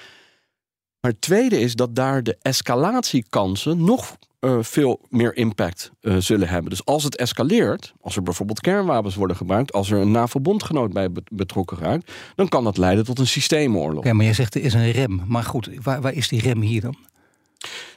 [1.01, 6.49] Maar het tweede is dat daar de escalatiekansen nog uh, veel meer impact uh, zullen
[6.49, 6.71] hebben.
[6.71, 11.09] Dus als het escaleert, als er bijvoorbeeld kernwapens worden gebruikt, als er een NAVO-bondgenoot bij
[11.33, 14.05] betrokken raakt, dan kan dat leiden tot een systeemoorlog.
[14.05, 15.23] Ja, maar je zegt er is een rem.
[15.27, 16.97] Maar goed, waar, waar is die rem hier dan?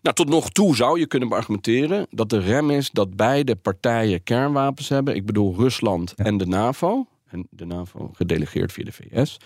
[0.01, 4.23] Nou, tot nog toe zou je kunnen argumenteren dat de rem is dat beide partijen
[4.23, 5.15] kernwapens hebben.
[5.15, 7.07] Ik bedoel Rusland en de NAVO.
[7.33, 9.37] En de NAVO gedelegeerd via de VS.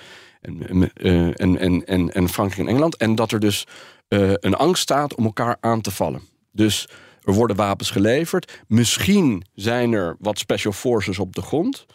[0.42, 2.98] En, uh, en, en, en, en Frankrijk en Engeland.
[2.98, 3.66] En dat er dus
[4.10, 6.22] uh, een angst staat om elkaar aan te vallen.
[6.52, 6.88] Dus
[7.24, 8.62] er worden wapens geleverd.
[8.68, 11.86] Misschien zijn er wat special forces op de grond.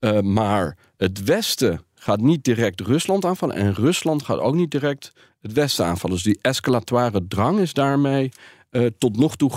[0.00, 3.56] Uh, maar het Westen gaat niet direct Rusland aanvallen.
[3.56, 6.16] En Rusland gaat ook niet direct het Westen aanvallen.
[6.16, 8.32] Dus die escalatoire drang is daarmee
[8.74, 9.50] uh, tot nog toe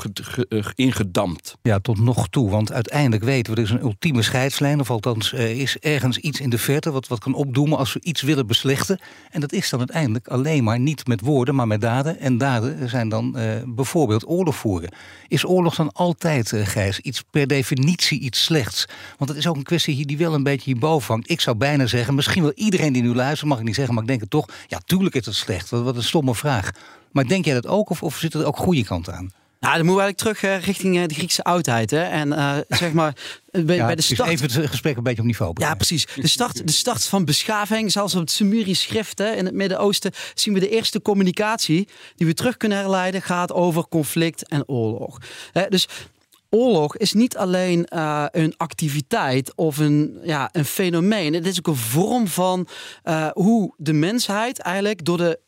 [0.50, 1.58] uh, ingedampt.
[1.62, 2.50] Ja, tot nog toe.
[2.50, 4.80] Want uiteindelijk weten we, er is een ultieme scheidslijn...
[4.80, 7.78] of althans uh, is ergens iets in de verte wat, wat kan opdoemen...
[7.78, 9.00] als we iets willen beslechten.
[9.32, 12.20] En dat is dan uiteindelijk alleen maar niet met woorden, maar met daden.
[12.20, 14.90] En daden zijn dan bijvoorbeeld oorlog voeren.
[15.28, 18.86] Is oorlog dan altijd, Gijs, iets per definitie iets slechts?
[19.18, 21.30] Want het is ook een kwestie die wel een beetje hierboven hangt.
[21.30, 23.50] Ik zou bijna zeggen, misschien wel iedereen die nu luistert...
[23.50, 24.46] mag ik niet zeggen, maar ik denk het toch...
[24.68, 25.70] ja, tuurlijk is het slecht.
[25.70, 26.72] Wat, wat een stomme vraag.
[27.12, 29.32] Maar denk jij dat ook of, of zit er ook goede kant aan?
[29.60, 31.92] Nou, dan moeten we eigenlijk terug uh, richting uh, de Griekse oudheid.
[31.92, 32.02] Hè?
[32.04, 33.16] En uh, zeg maar,
[33.52, 34.30] bij, ja, bij de start...
[34.30, 35.72] Even het gesprek een beetje op niveau brengen.
[35.72, 36.08] Ja, precies.
[36.16, 40.54] De start, de start van beschaving, zelfs op het Sumerisch schriften in het Midden-Oosten, zien
[40.54, 45.18] we de eerste communicatie die we terug kunnen herleiden, gaat over conflict en oorlog.
[45.70, 45.88] dus
[46.50, 51.34] oorlog is niet alleen uh, een activiteit of een, ja, een fenomeen.
[51.34, 52.68] Het is ook een vorm van
[53.04, 55.40] uh, hoe de mensheid eigenlijk door de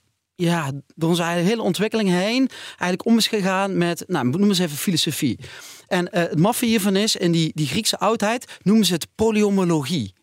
[0.41, 4.77] ja, door onze hele ontwikkeling heen eigenlijk om is gegaan met, nou, noem eens even
[4.77, 5.39] filosofie.
[5.87, 10.13] En uh, het maffe hiervan is, in die, die Griekse oudheid noemen ze het polyomologie.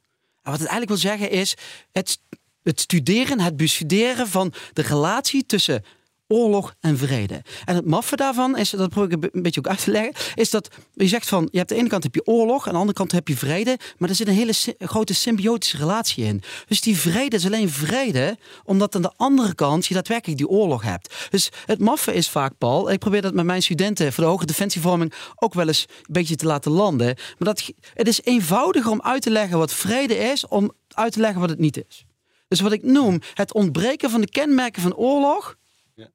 [0.42, 1.54] En wat het eigenlijk wil zeggen is
[1.92, 2.18] het,
[2.62, 5.84] het studeren, het bestuderen van de relatie tussen
[6.28, 7.42] oorlog en vrede.
[7.64, 10.50] En het maffe daarvan is, dat probeer ik een beetje ook uit te leggen, is
[10.50, 12.98] dat je zegt van, je hebt de ene kant heb je oorlog, aan de andere
[12.98, 16.42] kant heb je vrede, maar er zit een hele grote symbiotische relatie in.
[16.66, 20.82] Dus die vrede is alleen vrede, omdat aan de andere kant je daadwerkelijk die oorlog
[20.82, 21.14] hebt.
[21.30, 24.46] Dus het maffe is vaak, Paul, ik probeer dat met mijn studenten voor de hoge
[24.46, 29.02] defensievorming ook wel eens een beetje te laten landen, maar dat, het is eenvoudiger om
[29.02, 32.06] uit te leggen wat vrede is, om uit te leggen wat het niet is.
[32.48, 35.56] Dus wat ik noem het ontbreken van de kenmerken van oorlog.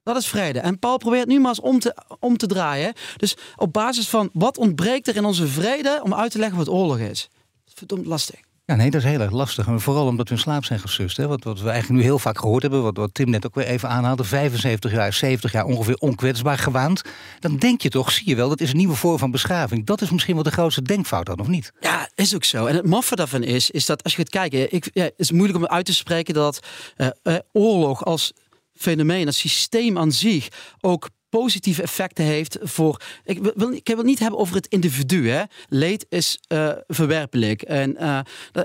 [0.04, 0.60] Dat is vrede.
[0.60, 2.94] En Paul probeert nu maar eens om te, om te draaien.
[3.18, 6.70] Dus op basis van wat ontbreekt er in onze vrede om uit te leggen wat
[6.70, 7.30] oorlog is.
[7.66, 8.40] Verdomd lastig.
[8.66, 9.68] Ja, nee, dat is heel erg lastig.
[9.68, 11.18] En vooral omdat we in slaap zijn gesust.
[11.18, 11.28] Hè?
[11.28, 13.66] Wat, wat we eigenlijk nu heel vaak gehoord hebben, wat, wat Tim net ook weer
[13.66, 17.02] even aanhaalde: 75 jaar, 70 jaar ongeveer onkwetsbaar gewaand.
[17.40, 19.86] Dan denk je toch, zie je wel, dat is een nieuwe vorm van beschaving.
[19.86, 21.72] Dat is misschien wel de grootste denkfout dan, of niet?
[21.80, 22.66] Ja, is ook zo.
[22.66, 25.32] En het maffe daarvan is, is dat als je gaat kijken, ik, ja, het is
[25.32, 26.60] moeilijk om uit te spreken dat
[26.98, 28.34] uh, uh, oorlog als
[28.82, 30.48] fenomeen, het systeem aan zich
[30.82, 33.02] ook positieve effecten heeft voor.
[33.24, 35.30] Ik wil, ik wil het niet hebben over het individu.
[35.30, 35.44] Hè.
[35.68, 37.62] Leed is uh, verwerpelijk.
[37.62, 38.20] En uh,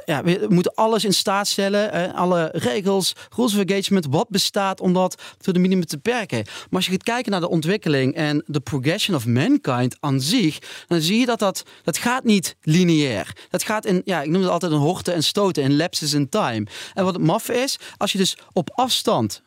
[0.04, 1.94] ja, we moeten alles in staat stellen.
[1.94, 6.44] Uh, alle regels, rules of engagement, wat bestaat om dat tot de minimum te beperken.
[6.44, 10.58] Maar als je gaat kijken naar de ontwikkeling en de progression of mankind aan zich,
[10.86, 13.32] dan zie je dat dat, dat gaat niet lineair.
[13.50, 16.28] Dat gaat in, ja, ik noem het altijd een horten en stoten, in lapses in
[16.28, 16.66] time.
[16.94, 19.44] En wat het maf is, als je dus op afstand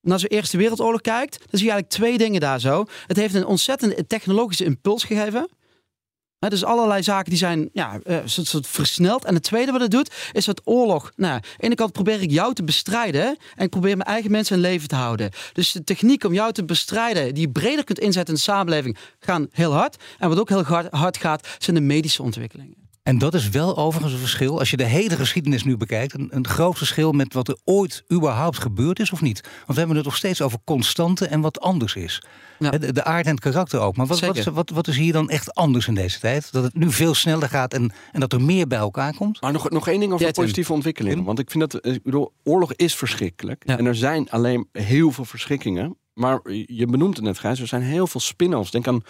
[0.00, 2.84] naar zo'n Eerste Wereldoorlog kijkt, dan zie je eigenlijk twee dingen daar zo.
[3.06, 5.48] Het heeft een ontzettende technologische impuls gegeven.
[6.38, 9.24] dus allerlei zaken die zijn ja, soort, soort versneld.
[9.24, 11.12] En het tweede wat het doet, is dat oorlog.
[11.16, 13.36] Nou, aan de ene kant probeer ik jou te bestrijden.
[13.54, 15.30] En ik probeer mijn eigen mensen in leven te houden.
[15.52, 18.96] Dus de techniek om jou te bestrijden, die je breder kunt inzetten in de samenleving,
[19.18, 19.96] gaan heel hard.
[20.18, 22.85] En wat ook heel hard gaat, zijn de medische ontwikkelingen.
[23.06, 26.28] En dat is wel overigens een verschil, als je de hele geschiedenis nu bekijkt, een,
[26.30, 29.40] een groot verschil met wat er ooit überhaupt gebeurd is of niet.
[29.40, 32.22] Want we hebben het nog steeds over constante en wat anders is.
[32.58, 33.96] De, de, aard en het karakter ook.
[33.96, 36.52] Maar wat, wat, wat, wat, is hier dan echt anders in deze tijd?
[36.52, 39.40] Dat het nu veel sneller gaat en, en dat er meer bij elkaar komt?
[39.40, 41.24] Maar nog, nog één ding over positieve ontwikkelingen.
[41.24, 43.64] Want ik vind dat, ik bedoel, oorlog is verschrikkelijk.
[43.64, 45.96] En er zijn alleen heel veel verschrikkingen.
[46.12, 48.70] Maar je benoemt het net, Gijs, er zijn heel veel spin-offs.
[48.70, 49.02] Denk aan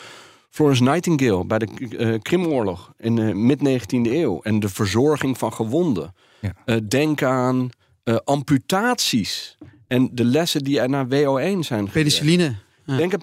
[0.56, 4.40] Florence Nightingale bij de uh, Krimoorlog in de mid-19e eeuw.
[4.42, 6.14] En de verzorging van gewonden.
[6.40, 6.54] Ja.
[6.66, 7.70] Uh, denk aan
[8.04, 9.56] uh, amputaties.
[9.86, 12.54] En de lessen die er naar WO1 zijn Penicilline.
[12.86, 13.14] Denk,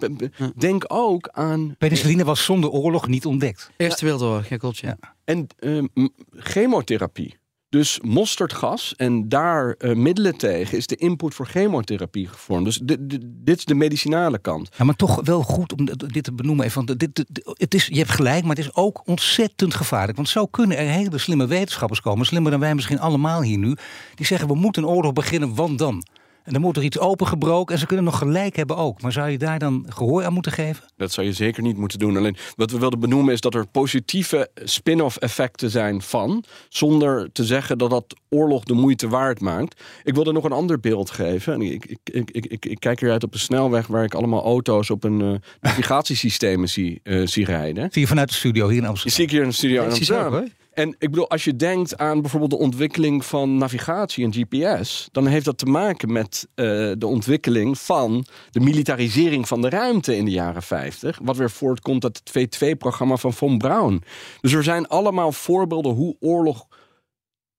[0.59, 1.75] denk ook aan...
[1.77, 3.71] Penicilline was zonder oorlog niet ontdekt.
[3.77, 4.77] Eerste Wereldoorlog, ja, klopt.
[4.77, 4.97] Ja.
[5.23, 5.83] En uh,
[6.31, 7.37] chemotherapie.
[7.73, 12.65] Dus mosterdgas en daar uh, middelen tegen is de input voor chemotherapie gevormd.
[12.65, 12.79] Dus
[13.23, 14.69] dit is de medicinale kant.
[14.77, 16.65] Ja, maar toch wel goed om dit te benoemen.
[16.65, 20.15] Even, want dit, het is, je hebt gelijk, maar het is ook ontzettend gevaarlijk.
[20.15, 23.77] Want zo kunnen er hele slimme wetenschappers komen, slimmer dan wij misschien allemaal hier nu,
[24.15, 26.03] die zeggen we moeten een oorlog beginnen, want dan.
[26.43, 29.01] En dan moet er iets opengebroken en ze kunnen nog gelijk hebben ook.
[29.01, 30.83] Maar zou je daar dan gehoor aan moeten geven?
[30.97, 32.17] Dat zou je zeker niet moeten doen.
[32.17, 36.43] Alleen wat we wilden benoemen is dat er positieve spin-off effecten zijn van.
[36.69, 39.81] Zonder te zeggen dat dat oorlog de moeite waard maakt.
[40.03, 41.61] Ik wilde nog een ander beeld geven.
[41.61, 45.03] Ik, ik, ik, ik, ik kijk hieruit op een snelweg waar ik allemaal auto's op
[45.03, 47.87] een uh, navigatiesystemen zie, uh, zie rijden.
[47.91, 49.15] Zie je vanuit de studio hier in Amsterdam?
[49.15, 50.47] Zie ik hier in de studio in Amsterdam.
[50.73, 55.27] En ik bedoel, als je denkt aan bijvoorbeeld de ontwikkeling van navigatie en GPS, dan
[55.27, 56.65] heeft dat te maken met uh,
[56.97, 61.19] de ontwikkeling van de militarisering van de ruimte in de jaren 50.
[61.23, 64.03] Wat weer voortkomt uit het V2-programma van von Braun.
[64.41, 66.67] Dus er zijn allemaal voorbeelden hoe oorlog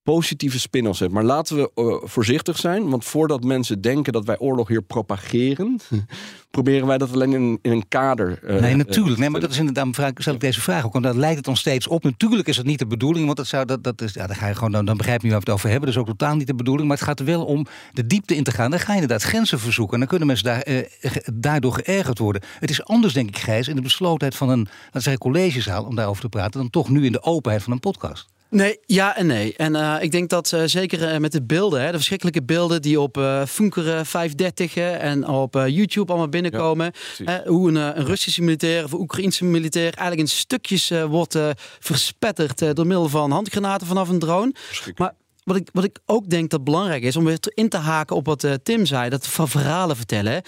[0.05, 1.11] positieve spin-offs heeft.
[1.11, 5.79] Maar laten we uh, voorzichtig zijn, want voordat mensen denken dat wij oorlog hier propageren,
[6.51, 8.39] proberen wij dat alleen in, in een kader.
[8.43, 9.19] Uh, nee, natuurlijk.
[9.19, 9.87] Nee, maar dat is inderdaad.
[9.91, 12.03] Vraag, stel ik deze vraag ook, want dan lijkt het ons steeds op.
[12.03, 14.13] Natuurlijk is het niet de bedoeling, want dat zou dat, dat is.
[14.13, 15.87] Ja, dan ga je gewoon dan, dan begrijp je waar we het over hebben.
[15.87, 16.87] Dat is ook totaal niet de bedoeling.
[16.87, 18.69] Maar het gaat er wel om de diepte in te gaan.
[18.69, 19.93] Dan ga je inderdaad grenzen verzoeken.
[19.93, 20.87] En dan kunnen mensen daar,
[21.33, 22.41] daardoor geërgerd worden.
[22.59, 25.95] Het is anders, denk ik, Gijs, in de beslotenheid van een, laten zeggen, collegezaal om
[25.95, 28.33] daarover te praten, dan toch nu in de openheid van een podcast.
[28.49, 29.53] Nee, ja en nee.
[29.57, 32.81] En uh, ik denk dat uh, zeker uh, met de beelden, hè, de verschrikkelijke beelden
[32.81, 36.91] die op Funkeren 530 en op YouTube allemaal binnenkomen.
[37.17, 41.37] Ja, hoe een, een, Russische militair of een Oekraïnse militair eigenlijk in stukjes wordt
[41.79, 44.53] verspetterd door middel van handgranaten vanaf een drone.
[44.95, 48.15] Maar wat ik, wat ik ook denk dat belangrijk is om weer in te haken
[48.15, 50.41] op wat Tim zei, dat van verhalen vertellen.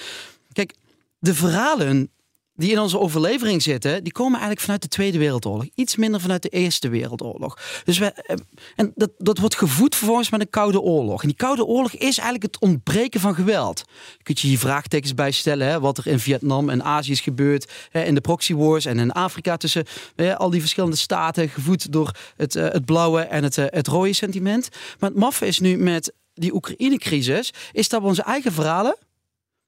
[0.53, 0.73] Kijk,
[1.19, 2.11] de verhalen
[2.57, 5.65] die in onze overlevering zitten, die komen eigenlijk vanuit de Tweede Wereldoorlog.
[5.75, 7.57] Iets minder vanuit de Eerste Wereldoorlog.
[7.83, 8.35] Dus we, eh,
[8.75, 11.21] en dat, dat wordt gevoed vervolgens met een Koude Oorlog.
[11.21, 13.83] En die Koude Oorlog is eigenlijk het ontbreken van geweld.
[14.17, 17.21] Je kunt je hier vraagtekens bij stellen, hè, wat er in Vietnam en Azië is
[17.21, 21.49] gebeurd, hè, in de proxy wars en in Afrika tussen hè, al die verschillende staten,
[21.49, 24.69] gevoed door het, uh, het blauwe en het, uh, het rode sentiment.
[24.99, 28.95] Maar het maffe is nu met die Oekraïne-crisis, is dat we onze eigen verhalen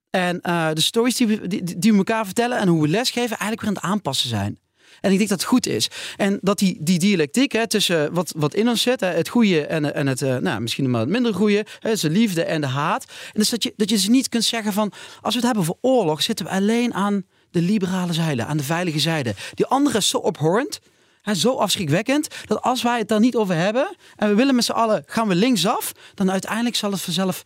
[0.09, 3.37] en uh, de stories die we, die, die we elkaar vertellen en hoe we lesgeven,
[3.37, 4.59] eigenlijk weer aan het aanpassen zijn.
[5.01, 5.89] En ik denk dat het goed is.
[6.15, 9.65] En dat die, die dialectiek hè, tussen wat, wat in ons zit, hè, het goede
[9.65, 12.67] en, en het uh, nou, misschien maar het minder goede, hè, de liefde en de
[12.67, 13.03] haat.
[13.03, 14.91] En dus dat je, dat je dus niet kunt zeggen van,
[15.21, 18.63] als we het hebben over oorlog, zitten we alleen aan de liberale zijde, aan de
[18.63, 19.35] veilige zijde.
[19.53, 20.79] Die andere is zo ophorend,
[21.21, 24.65] hè, zo afschrikwekkend, dat als wij het daar niet over hebben en we willen met
[24.65, 27.43] z'n allen, gaan we linksaf, dan uiteindelijk zal het vanzelf,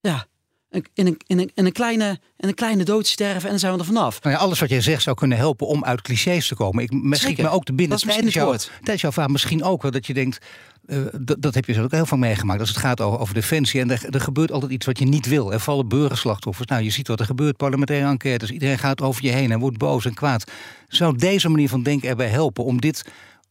[0.00, 0.26] ja,
[0.70, 3.72] in een, in, een, in, een kleine, in een kleine dood sterven en dan zijn
[3.72, 4.22] we er vanaf.
[4.22, 6.82] Nou ja, alles wat jij zegt zou kunnen helpen om uit clichés te komen.
[6.82, 10.06] Ik schiet me ook te binnen tijdens, jou, tijdens jouw vraag misschien ook wel dat
[10.06, 10.46] je denkt...
[10.86, 11.06] Uh,
[11.38, 13.80] dat heb je zo ook heel veel meegemaakt als het gaat over, over defensie.
[13.80, 15.52] En er, er, gebeurt altijd iets wat je niet wil.
[15.52, 16.68] Er vallen burgerslachtoffers.
[16.68, 18.50] Nou, je ziet wat er gebeurt, parlementaire enquêtes.
[18.50, 20.50] Iedereen gaat over je heen en wordt boos en kwaad.
[20.86, 23.04] Zou deze manier van denken erbij helpen om dit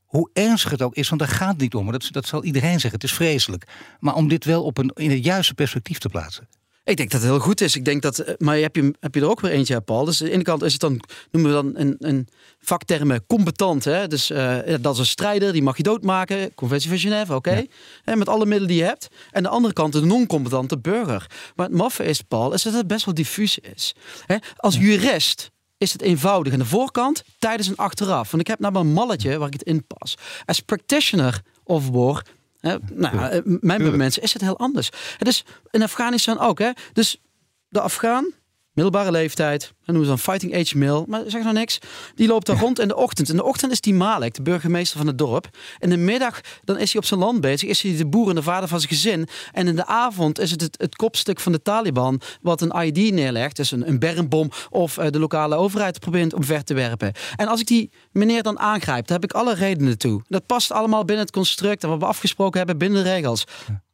[0.05, 1.91] hoe ernstig het ook is, want daar gaat het niet om.
[1.91, 3.67] Dat, dat zal iedereen zeggen, het is vreselijk.
[3.99, 6.47] Maar om dit wel op een, in het juiste perspectief te plaatsen.
[6.87, 7.75] Ik denk dat het heel goed is.
[7.75, 10.05] Ik denk dat, eh, maar heb je, heb je er ook weer eentje, Paul.
[10.05, 12.27] Dus aan de ene kant is het dan, noemen we dan een, een
[12.59, 13.83] vaktermen competent.
[13.83, 14.07] Hè?
[14.07, 16.53] Dus uh, dat is een strijder, die mag je doodmaken.
[16.53, 17.67] Conventie van Genève, oké.
[18.03, 18.15] Okay.
[18.17, 19.07] Met alle middelen die je hebt.
[19.31, 21.29] En de andere kant, de non-competente burger.
[21.55, 23.95] Maar het maffe is, Paul, is dat het best wel diffuus is.
[24.25, 24.35] Hè?
[24.55, 28.31] Als jurist is het eenvoudig aan de voorkant, tijdens en achteraf.
[28.31, 30.17] Want ik heb nou maar een malletje waar ik het in pas.
[30.45, 32.23] Als practitioner of war
[32.61, 33.29] nou, ja.
[33.29, 34.89] Eh, mijn mensen is het heel anders.
[35.17, 36.59] Het is in Afghanistan ook.
[36.59, 36.71] Hè?
[36.93, 37.21] Dus
[37.69, 38.33] de Afghaan,
[38.77, 41.79] middelbare leeftijd, dan noemen ze dan fighting age male, maar zeg nou niks.
[42.15, 43.29] Die loopt daar rond in de ochtend.
[43.29, 45.49] In de ochtend is die Malek, de burgemeester van het dorp.
[45.79, 48.35] In de middag dan is hij op zijn land bezig, is hij de boer en
[48.35, 49.27] de vader van zijn gezin.
[49.51, 53.13] En in de avond is het het, het kopstuk van de Taliban wat een ID
[53.13, 57.13] neerlegt, dus een, een bermbom of uh, de lokale overheid probeert omver te werpen.
[57.35, 60.21] En als ik die meneer dan aangrijp, dan heb ik alle redenen toe.
[60.27, 63.43] Dat past allemaal binnen het construct en wat we afgesproken hebben binnen de regels.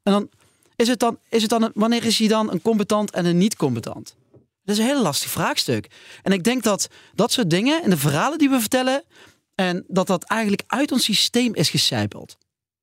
[0.03, 0.29] En dan
[0.75, 3.55] is het dan, is het dan wanneer is hij dan een competent en een niet
[3.55, 4.15] competent?
[4.63, 5.87] Dat is een hele lastig vraagstuk.
[6.21, 9.03] En ik denk dat dat soort dingen en de verhalen die we vertellen,
[9.55, 12.37] en dat dat eigenlijk uit ons systeem is gecijpeld.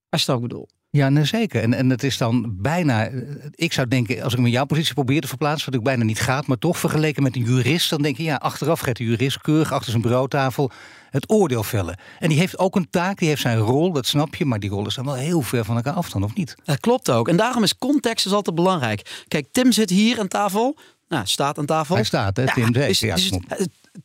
[0.08, 0.72] Als je dat ook bedoelt.
[0.92, 1.62] Ja, nee, zeker.
[1.62, 3.10] En, en het is dan bijna,
[3.50, 6.04] ik zou denken, als ik me in jouw positie probeer te verplaatsen, wat ook bijna
[6.04, 9.04] niet gaat, maar toch vergeleken met een jurist, dan denk je, ja, achteraf gaat de
[9.04, 10.70] jurist keurig achter zijn bureautafel
[11.10, 11.98] het oordeel vellen.
[12.18, 14.70] En die heeft ook een taak, die heeft zijn rol, dat snap je, maar die
[14.70, 16.54] rollen staan wel heel ver van elkaar af dan, of niet?
[16.64, 17.28] Dat klopt ook.
[17.28, 19.24] En daarom is context dus altijd belangrijk.
[19.28, 20.78] Kijk, Tim zit hier aan tafel,
[21.10, 21.94] nou, staat aan tafel.
[21.94, 23.30] Hij staat, hè, Tim is- Ja, is-.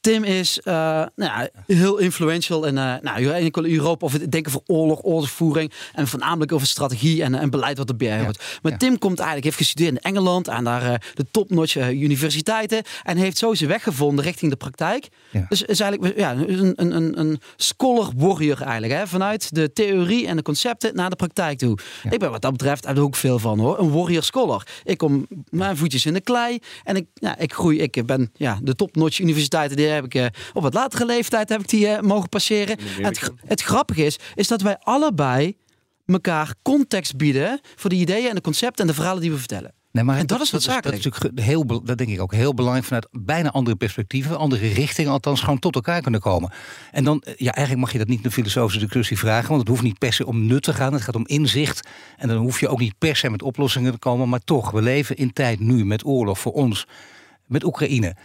[0.01, 4.61] Tim is eh, nou, ja, heel influential in eh nou, Europa of het denken voor
[4.65, 8.43] oorlog, oorlogsvoering en voornamelijk over strategie en, en beleid wat erbij hoort.
[8.61, 8.77] Maar ja.
[8.77, 13.37] Tim komt eigenlijk, heeft gestudeerd in Engeland aan daar eh, de topnotch universiteiten en heeft
[13.37, 15.07] zo zijn weg gevonden richting de praktijk.
[15.49, 19.07] Dus is eigenlijk ja, een, een, een, een scholar warrior eigenlijk, hè?
[19.07, 21.77] vanuit de theorie en de concepten naar de praktijk toe.
[22.09, 24.67] Ik ben wat dat betreft daar ook veel van hoor, een warrior scholar.
[24.83, 27.81] Ik kom mijn voetjes in de klei en ik, ja, ik groei.
[27.81, 31.59] Ik ben ja, de topnotch universiteiten die heb ik eh, op wat latere leeftijd heb
[31.59, 32.77] ik die eh, mogen passeren.
[32.77, 35.57] En Het, het grappige is, is dat wij allebei
[36.05, 39.73] elkaar context bieden voor de ideeën en de concepten en de verhalen die we vertellen.
[39.95, 40.97] Nee, maar En dat is dat, noodzakelijk.
[40.97, 45.11] is natuurlijk heel, dat denk ik ook heel belangrijk vanuit bijna andere perspectieven, andere richtingen,
[45.11, 46.51] althans gewoon tot elkaar kunnen komen.
[46.91, 49.69] En dan, eh, ja, eigenlijk mag je dat niet een filosofische discussie vragen, want het
[49.69, 50.93] hoeft niet per se om nut te gaan.
[50.93, 51.87] Het gaat om inzicht.
[52.17, 54.29] En dan hoef je ook niet per se met oplossingen te komen.
[54.29, 56.87] Maar toch, we leven in tijd nu met oorlog voor ons,
[57.45, 58.15] met Oekraïne.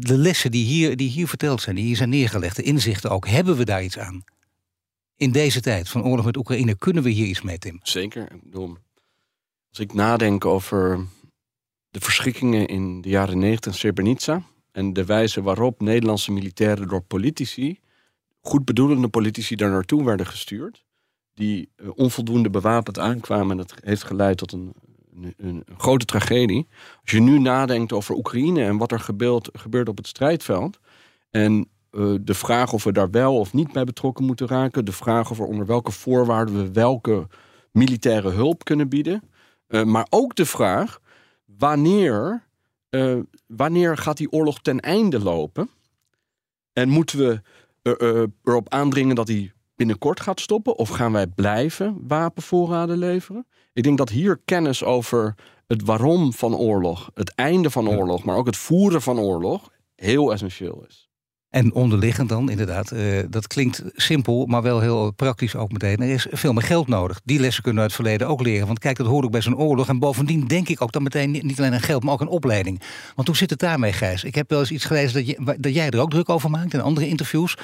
[0.00, 3.28] De, lessen die hier, die hier verteld zijn, die hier zijn neergelegd, de inzichten ook,
[3.28, 4.24] hebben we daar iets aan?
[5.16, 7.80] In deze tijd van oorlog met Oekraïne, kunnen we hier iets mee, Tim?
[7.82, 8.32] Zeker.
[8.32, 8.76] Ik bedoel,
[9.68, 11.06] als ik nadenk over
[11.90, 17.02] de verschrikkingen in de jaren 90 in Srebrenica en de wijze waarop Nederlandse militairen door
[17.02, 17.80] politici,
[18.40, 20.84] goed bedoelende politici, daar naartoe werden gestuurd,
[21.34, 24.72] die eh, onvoldoende bewapend aankwamen en dat heeft geleid tot een,
[25.36, 26.66] een, grote tragedie.
[27.02, 30.78] Als je nu nadenkt over Oekraïne en wat er gebeurt, gebeurt op het strijdveld
[31.30, 34.92] en eh, de vraag of we daar wel of niet bij betrokken moeten raken, de
[34.92, 37.26] vraag of er onder welke voorwaarden we welke
[37.72, 39.22] militaire hulp kunnen bieden.
[39.66, 41.00] Eh, maar ook de vraag
[41.44, 42.46] wanneer,
[42.88, 45.68] eh, wanneer gaat die oorlog ten einde lopen?
[46.72, 47.40] En moeten we
[48.42, 50.76] erop aandringen dat die binnenkort gaat stoppen?
[50.76, 53.46] Of gaan wij blijven wapenvoorraden leveren?
[53.72, 55.34] Ik denk dat hier kennis over
[55.66, 60.32] het waarom van oorlog, het einde van oorlog, maar ook het voeren van oorlog heel
[60.32, 61.03] essentieel is.
[61.54, 66.00] En onderliggend dan, inderdaad, eh, dat klinkt simpel, maar wel heel praktisch ook meteen.
[66.00, 67.20] Er is veel meer geld nodig.
[67.24, 68.66] Die lessen kunnen we uit het verleden ook leren.
[68.66, 69.88] Want kijk, dat hoort ook bij zo'n oorlog.
[69.88, 72.80] En bovendien denk ik ook dan meteen niet- alleen aan geld, maar ook aan opleiding.
[73.14, 74.24] Want hoe zit het daarmee, Gijs?
[74.24, 76.80] Ik heb wel eens iets gelezen dat, dat jij er ook druk over maakt in
[76.80, 77.56] andere interviews.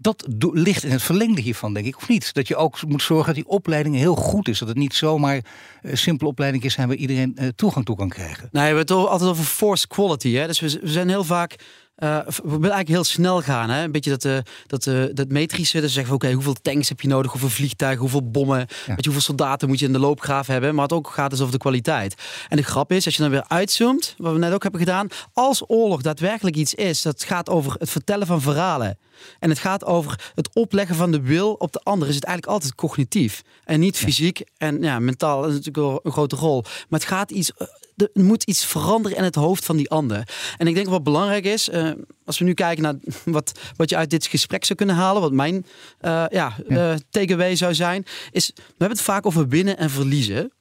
[0.00, 2.34] Dat ligt in het verlengde hiervan, denk ik, of niet?
[2.34, 4.58] Dat je ook moet zorgen dat die opleiding heel goed is.
[4.58, 5.40] Dat het niet zomaar
[5.82, 8.42] een simpele opleiding is zijn waar iedereen eh, toegang toe kan krijgen.
[8.42, 10.32] Nee, we hebben het al- altijd over force quality.
[10.32, 10.46] Hè?
[10.46, 11.56] Dus we zijn heel vaak.
[11.94, 13.70] Eh, we willen eigenlijk heel snel gaan.
[13.70, 13.82] Hè?
[13.82, 15.80] Een beetje dat, eh, dat, eh, dat metrische.
[15.80, 17.30] Dus zeggen we, oké, hoeveel tanks heb je nodig?
[17.30, 18.00] Hoeveel vliegtuigen?
[18.00, 18.56] Hoeveel bommen?
[18.56, 20.74] Weet je, hoeveel soldaten moet je in de loopgraaf hebben?
[20.74, 22.14] Maar het ook gaat dus over de kwaliteit.
[22.48, 25.08] En de grap is, als je dan weer uitzoomt, wat we net ook hebben gedaan.
[25.32, 28.98] Als oorlog daadwerkelijk iets is, dat gaat over het vertellen van verhalen.
[29.38, 32.08] En het gaat over het opleggen van de wil op de ander.
[32.08, 33.42] Is het eigenlijk altijd cognitief.
[33.64, 34.42] En niet fysiek.
[34.56, 36.62] En ja, mentaal is natuurlijk wel een grote rol.
[36.62, 37.52] Maar het gaat iets.
[37.96, 40.28] Er moet iets veranderen in het hoofd van die ander.
[40.56, 41.90] En ik denk wat belangrijk is, eh,
[42.24, 45.32] als we nu kijken naar wat, wat je uit dit gesprek zou kunnen halen, wat
[45.32, 45.66] mijn
[45.98, 50.52] eh ja, eh, takeaway zou zijn, is we hebben het vaak over winnen en verliezen.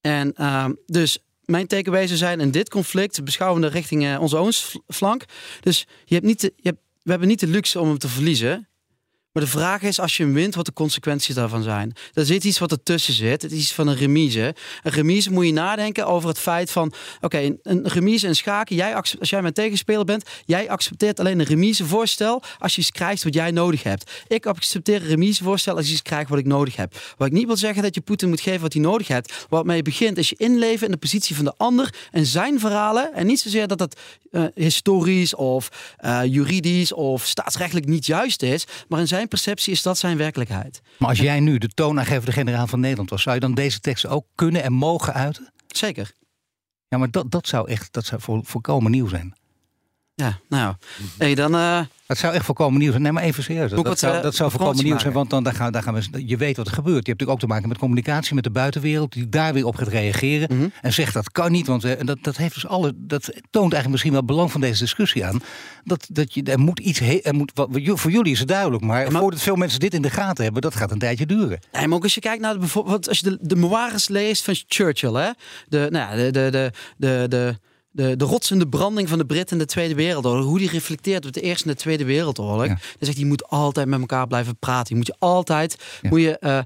[0.00, 4.36] En ehm, dus mijn takeaway zou zijn in dit conflict beschouwen we richting eh, onze
[4.36, 5.24] oostflank.
[5.60, 8.08] Dus je hebt niet de, je hebt, we hebben niet de luxe om hem te
[8.08, 8.68] verliezen.
[9.36, 11.92] Maar de vraag is, als je hem wint, wat de consequenties daarvan zijn.
[12.12, 13.42] Er zit iets wat ertussen zit.
[13.42, 14.54] Het is iets van een remise.
[14.82, 16.92] Een remise moet je nadenken over het feit van...
[17.20, 18.76] Oké, een- remise en schaken.
[18.76, 22.42] Jij, als jij mijn tegenspeler bent, jij accepteert alleen een remisevoorstel...
[22.58, 24.10] als je iets krijgt wat jij nodig hebt.
[24.28, 26.94] Ik accepteer een remisevoorstel als je iets krijgt wat ik nodig heb.
[27.16, 29.46] Wat ik niet wil zeggen dat je Poetin moet geven wat hij nodig hebt.
[29.48, 31.94] Waarmee je begint is je inleven in de positie van de ander...
[32.10, 33.14] en zijn verhalen.
[33.14, 38.64] En niet zozeer dat dat eh, historisch of eh, juridisch of staatsrechtelijk niet juist is...
[38.88, 40.80] maar in zijn perceptie is dat zijn werkelijkheid.
[40.98, 44.10] Maar als jij nu de toonaangevende generaal van Nederland was, zou je dan deze teksten
[44.10, 45.52] ook kunnen en mogen uiten?
[45.66, 46.12] Zeker.
[46.88, 49.34] Ja, maar dat, dat zou echt dat zou vol, volkomen nieuw zijn.
[50.16, 50.74] Ja, nou,
[51.18, 51.54] hey, dan...
[51.54, 53.02] eh, Dat zou echt volkomen nieuw zijn.
[53.02, 53.70] Nee, maar even serieus.
[53.70, 55.54] Dat, ik dat wat, zou, eh, dat zou volkomen promotie nieuw zijn, want dan, dan,
[55.54, 57.06] gaan, dan gaan we, je weet wat er gebeurt.
[57.06, 59.76] Je hebt natuurlijk ook te maken met communicatie met de buitenwereld, die daar weer op
[59.76, 60.56] gaat reageren.
[60.56, 60.68] Mhm.
[60.82, 62.92] En zegt dat kan niet, want eh, dat, dat heeft dus alle.
[62.96, 65.40] Dat toont eigenlijk misschien wel het belang van deze discussie aan.
[65.84, 66.98] Dat, dat je, er moet iets.
[66.98, 69.94] he- Er moet, wat, voor jullie is het duidelijk, maar, maar- voordat veel mensen dit
[69.94, 71.58] in de gaten hebben, dat gaat een tijdje duren.
[71.72, 74.44] Nee, maar ook als je kijkt naar de, bijvoorbeeld, als je de, de memoires leest
[74.44, 75.30] van Churchill, hè?
[75.68, 77.58] De, nou ja, de, de, de, de, de,
[77.96, 81.32] de, de rotsende branding van de Britten in de Tweede Wereldoorlog, hoe die reflecteert op
[81.32, 82.62] de Eerste en de Tweede Wereldoorlog.
[82.66, 82.68] Ja.
[82.68, 84.88] Dan zegt hij, je moet altijd met elkaar blijven praten.
[84.88, 86.08] Je moet je altijd, Ja.
[86.08, 86.58] moet je eh,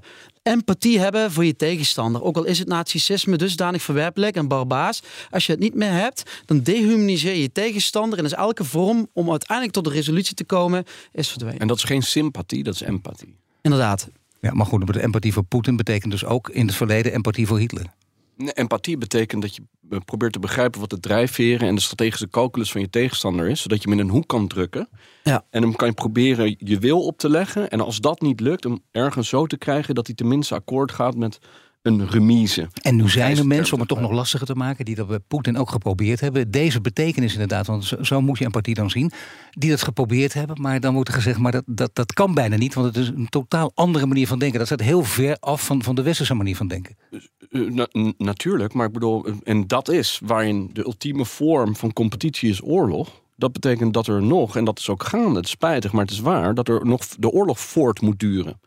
[0.43, 2.23] empathie hebben voor je tegenstander.
[2.23, 5.01] Ook al is het narcissisme dusdanig verwerpelijk en barbaars.
[5.29, 9.07] Als je het niet meer hebt, dan dehumaniseer je je tegenstander en is elke vorm
[9.13, 11.59] om uiteindelijk tot een resolutie te komen, is verdwenen.
[11.59, 13.35] En dat is geen sympathie, dat is empathie.
[13.61, 14.07] Inderdaad.
[14.39, 17.59] Ja, maar goed, de empathie voor Poetin betekent dus ook in het verleden empathie voor
[17.59, 17.85] Hitler.
[18.37, 19.61] Nee, Empathie betekent dat je
[19.99, 23.83] probeert te begrijpen wat de drijfveren en de strategische calculus van je tegenstander is, zodat
[23.83, 24.89] je hem in een hoek kan drukken.
[25.23, 25.45] Ja.
[25.49, 27.69] En dan kan je proberen je wil op te leggen.
[27.69, 31.15] En als dat niet lukt, hem ergens zo te krijgen dat hij tenminste akkoord gaat
[31.15, 31.39] met
[31.81, 32.67] een remise.
[32.81, 35.19] En nu zijn er mensen, om het toch nog lastiger te maken, die dat bij
[35.19, 36.51] Poetin ook geprobeerd hebben.
[36.51, 39.11] Deze betekenis inderdaad, want zo, zo moet je een partij dan zien,
[39.51, 40.61] die dat geprobeerd hebben.
[40.61, 43.07] Maar dan wordt er gezegd, maar dat, dat, dat kan bijna niet, want het is
[43.07, 44.57] een totaal andere manier van denken.
[44.57, 46.97] Dat staat heel ver af van, van de westerse manier van denken.
[47.51, 52.63] Na- natuurlijk, maar ik bedoel, en dat is waarin de ultieme vorm van competitie is
[52.63, 53.21] oorlog.
[53.35, 56.11] Dat betekent dat er nog, en dat is ook gaande, het is spijtig, maar het
[56.11, 58.59] is waar, dat er nog de oorlog voort moet duren.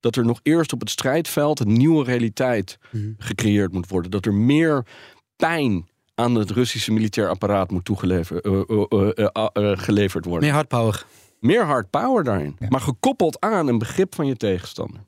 [0.00, 2.78] Dat er nog eerst op het strijdveld een nieuwe realiteit
[3.18, 4.10] gecreëerd moet worden.
[4.10, 4.86] Dat er meer
[5.36, 10.44] pijn aan het Russische militair apparaat moet toegeleverd uh, uh, uh, uh, geleverd worden.
[10.44, 11.06] Meer hardpower.
[11.40, 12.56] Meer hard power daarin.
[12.68, 15.00] Maar gekoppeld aan een begrip van je tegenstander.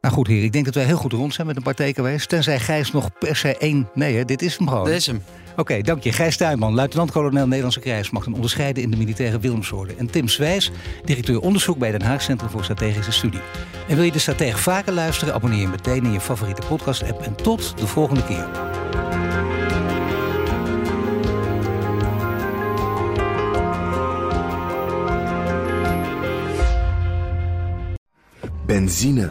[0.00, 2.26] Nou goed, heer, ik denk dat wij heel goed rond zijn met een paar takeaways.
[2.26, 3.88] Tenzij Gijs nog per se één.
[3.94, 4.84] Nee, hè, dit is hem gewoon.
[4.84, 5.22] Dat is hem.
[5.56, 6.12] Oké, dank je.
[6.12, 9.94] Gijs Tuinman, luitenant-kolonel Nederlandse krijgsmacht en onderscheiden in de militaire Willemsorde.
[9.94, 10.70] En Tim Swijs,
[11.04, 13.40] directeur onderzoek bij Den Haag Centrum voor Strategische Studie.
[13.88, 15.34] En wil je de stratege vaker luisteren?
[15.34, 17.22] Abonneer je meteen in je favoriete podcast-app.
[17.22, 18.46] En tot de volgende keer.
[28.66, 29.30] Benzine